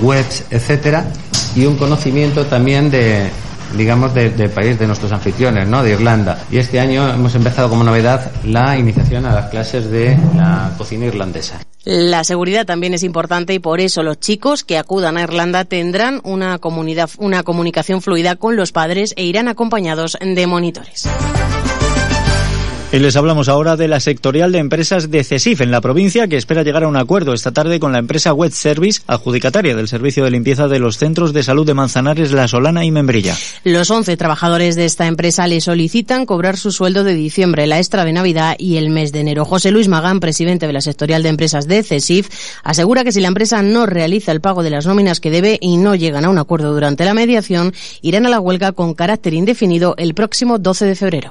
[0.00, 1.04] webs, etcétera,
[1.54, 3.28] y un conocimiento también de,
[3.76, 5.82] digamos, del país de nuestros anfitriones, ¿no?
[5.82, 6.38] De Irlanda.
[6.50, 11.06] Y este año hemos empezado como novedad la iniciación a las clases de la cocina
[11.06, 11.60] irlandesa.
[11.84, 16.20] La seguridad también es importante y por eso los chicos que acudan a Irlanda tendrán
[16.24, 21.08] una comunidad, una comunicación fluida con los padres e irán acompañados de monitores.
[22.92, 26.36] Y les hablamos ahora de la sectorial de empresas de CESIF en la provincia que
[26.36, 30.24] espera llegar a un acuerdo esta tarde con la empresa Wet Service, adjudicataria del servicio
[30.24, 33.36] de limpieza de los centros de salud de Manzanares, La Solana y Membrilla.
[33.62, 38.04] Los 11 trabajadores de esta empresa le solicitan cobrar su sueldo de diciembre, la extra
[38.04, 39.44] de Navidad y el mes de enero.
[39.44, 42.28] José Luis Magán, presidente de la sectorial de empresas de CESIF,
[42.64, 45.76] asegura que si la empresa no realiza el pago de las nóminas que debe y
[45.76, 47.72] no llegan a un acuerdo durante la mediación,
[48.02, 51.30] irán a la huelga con carácter indefinido el próximo 12 de febrero.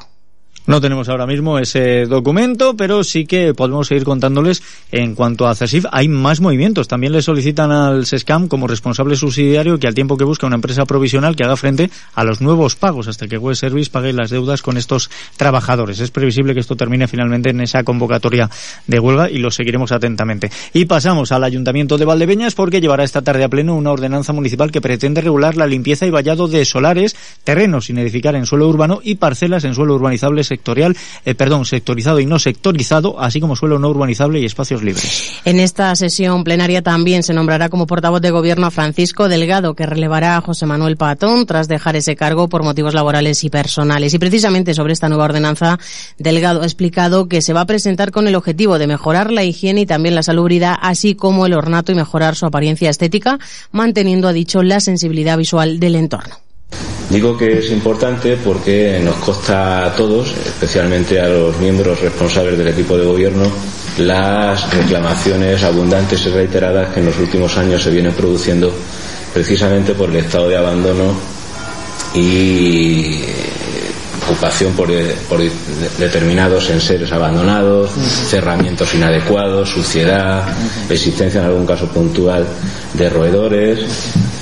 [0.68, 4.62] No tenemos ahora mismo ese documento, pero sí que podemos seguir contándoles
[4.92, 5.86] en cuanto a CESIF.
[5.92, 6.88] Hay más movimientos.
[6.88, 10.86] También le solicitan al SESCAM como responsable subsidiario que al tiempo que busca una empresa
[10.86, 14.62] provisional que haga frente a los nuevos pagos hasta que Web Service pague las deudas
[14.62, 16.00] con estos trabajadores.
[16.00, 18.50] Es previsible que esto termine finalmente en esa convocatoria
[18.86, 20.52] de huelga y lo seguiremos atentamente.
[20.74, 24.72] Y pasamos al Ayuntamiento de Valdepeñas porque llevará esta tarde a pleno una ordenanza municipal
[24.72, 29.00] que pretende regular la limpieza y vallado de solares, terrenos sin edificar en suelo urbano
[29.04, 30.96] y parcelas en suelo urbanizable sectorial,
[31.26, 35.40] eh, perdón, sectorizado y no sectorizado, así como suelo no urbanizable y espacios libres.
[35.46, 39.86] En esta sesión plenaria también se nombrará como portavoz de gobierno a Francisco Delgado, que
[39.86, 44.14] relevará a José Manuel Patón tras dejar ese cargo por motivos laborales y personales.
[44.14, 45.80] Y precisamente sobre esta nueva ordenanza,
[46.18, 49.82] Delgado ha explicado que se va a presentar con el objetivo de mejorar la higiene
[49.82, 53.40] y también la salubridad, así como el ornato y mejorar su apariencia estética,
[53.72, 56.49] manteniendo, ha dicho, la sensibilidad visual del entorno.
[57.10, 62.68] Digo que es importante porque nos consta a todos, especialmente a los miembros responsables del
[62.68, 63.46] equipo de gobierno,
[63.98, 68.72] las reclamaciones abundantes y reiteradas que en los últimos años se vienen produciendo
[69.34, 71.14] precisamente por el estado de abandono
[72.14, 73.22] y
[74.30, 74.90] ocupación por,
[75.28, 75.40] por
[75.98, 77.92] determinados enseres abandonados,
[78.30, 80.44] cerramientos inadecuados, suciedad,
[80.90, 82.46] existencia en algún caso puntual
[82.94, 83.80] de roedores,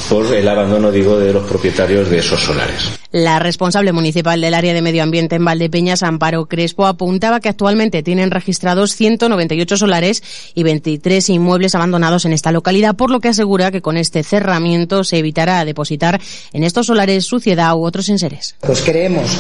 [0.09, 2.96] por el abandono, digo, de los propietarios de esos solares.
[3.11, 8.03] La responsable municipal del área de medio ambiente en Valdepeñas, Amparo Crespo, apuntaba que actualmente
[8.03, 10.23] tienen registrados 198 solares
[10.53, 15.03] y 23 inmuebles abandonados en esta localidad, por lo que asegura que con este cerramiento
[15.03, 16.19] se evitará depositar
[16.51, 18.55] en estos solares suciedad u otros enseres.
[18.61, 19.37] Pues creemos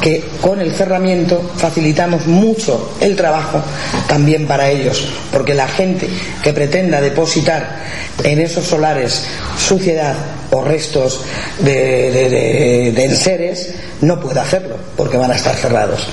[0.00, 3.62] que con el cerramiento facilitamos mucho el trabajo
[4.08, 6.08] también para ellos, porque la gente
[6.42, 7.80] que pretenda depositar
[8.24, 9.26] en esos solares
[9.58, 11.20] suciedad o restos
[11.60, 16.06] de, enseres no puede hacerlo porque van a estar cerrados.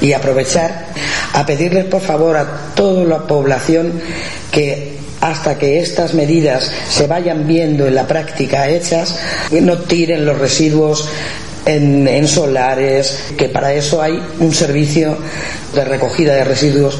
[0.00, 0.86] Y aprovechar
[1.32, 4.00] a pedirles por favor a toda la población
[4.50, 9.16] que hasta que estas medidas se vayan viendo en la práctica hechas,
[9.52, 11.08] no tiren los residuos
[11.64, 15.16] en, en, solares, que para eso hay un servicio
[15.72, 16.98] de recogida de residuos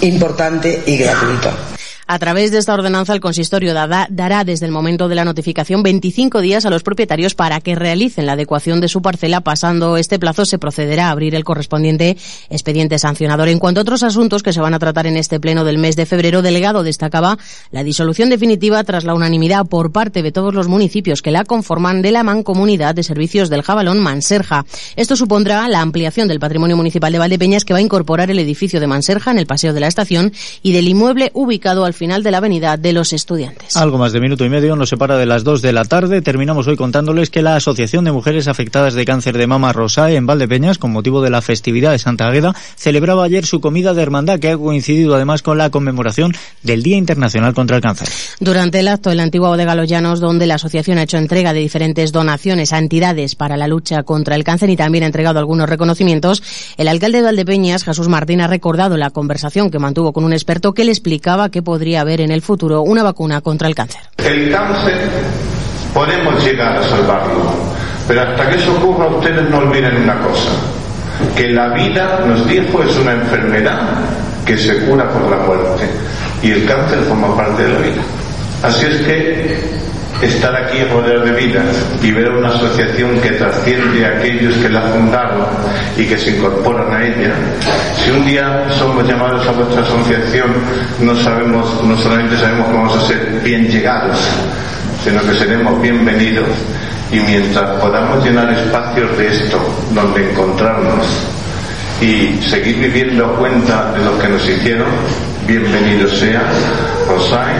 [0.00, 1.75] importante y gratuito.
[2.08, 6.40] A través de esta ordenanza, el consistorio dará desde el momento de la notificación 25
[6.40, 9.40] días a los propietarios para que realicen la adecuación de su parcela.
[9.40, 12.16] Pasando este plazo, se procederá a abrir el correspondiente
[12.48, 13.48] expediente sancionador.
[13.48, 15.96] En cuanto a otros asuntos que se van a tratar en este pleno del mes
[15.96, 17.38] de febrero, delegado destacaba
[17.72, 22.02] la disolución definitiva tras la unanimidad por parte de todos los municipios que la conforman
[22.02, 24.64] de la mancomunidad de servicios del Jabalón Manserja.
[24.94, 28.78] Esto supondrá la ampliación del patrimonio municipal de Valdepeñas que va a incorporar el edificio
[28.78, 32.30] de Manserja en el Paseo de la Estación y del inmueble ubicado al final de
[32.30, 33.76] la avenida de los estudiantes.
[33.76, 36.22] Algo más de minuto y medio nos separa de las dos de la tarde.
[36.22, 40.26] Terminamos hoy contándoles que la Asociación de Mujeres Afectadas de Cáncer de Mama Rosae en
[40.26, 44.38] Valdepeñas, con motivo de la festividad de Santa Agueda, celebraba ayer su comida de hermandad
[44.38, 46.32] que ha coincidido además con la conmemoración
[46.62, 48.08] del Día Internacional contra el Cáncer.
[48.40, 51.52] Durante el acto en la antigua bodega Los Llanos, donde la asociación ha hecho entrega
[51.52, 55.38] de diferentes donaciones a entidades para la lucha contra el cáncer y también ha entregado
[55.38, 56.42] algunos reconocimientos,
[56.76, 60.74] el alcalde de Valdepeñas, Jesús Martín, ha recordado la conversación que mantuvo con un experto
[60.74, 64.00] que le explicaba que podría haber en el futuro una vacuna contra el cáncer.
[64.18, 64.98] El cáncer
[65.94, 67.52] podemos llegar a salvarlo,
[68.08, 70.50] pero hasta que eso ocurra ustedes no olviden una cosa,
[71.36, 73.80] que la vida, nos dijo, es una enfermedad
[74.44, 75.88] que se cura por la muerte
[76.42, 78.02] y el cáncer forma parte de la vida.
[78.62, 79.75] Así es que
[80.22, 81.62] estar aquí a poder de vida
[82.02, 85.46] y ver una asociación que trasciende a aquellos que la fundaron
[85.96, 87.34] y que se incorporan a ella.
[88.02, 90.54] Si un día somos llamados a vuestra asociación,
[91.00, 94.18] no sabemos, no solamente sabemos que vamos a ser bien llegados,
[95.04, 96.48] sino que seremos bienvenidos
[97.12, 99.58] y mientras podamos llenar espacios de esto
[99.92, 101.06] donde encontrarnos
[102.00, 104.88] y seguir viviendo cuenta de lo que nos hicieron,
[105.46, 106.42] bienvenido sea
[107.08, 107.56] Rosain,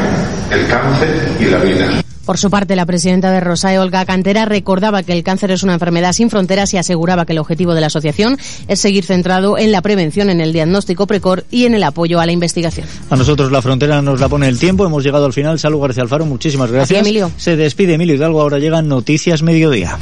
[0.50, 1.08] el cáncer
[1.40, 2.05] y la vida.
[2.26, 5.74] Por su parte, la presidenta de Rosae, Olga Cantera, recordaba que el cáncer es una
[5.74, 8.36] enfermedad sin fronteras y aseguraba que el objetivo de la asociación
[8.66, 12.26] es seguir centrado en la prevención, en el diagnóstico precoz y en el apoyo a
[12.26, 12.88] la investigación.
[13.10, 14.84] A nosotros la frontera nos la pone el tiempo.
[14.84, 15.60] Hemos llegado al final.
[15.60, 17.00] Salud García Alfaro, muchísimas gracias.
[17.00, 17.30] Emilio.
[17.36, 18.40] Se despide Emilio Hidalgo.
[18.40, 19.96] Ahora llegan Noticias Mediodía.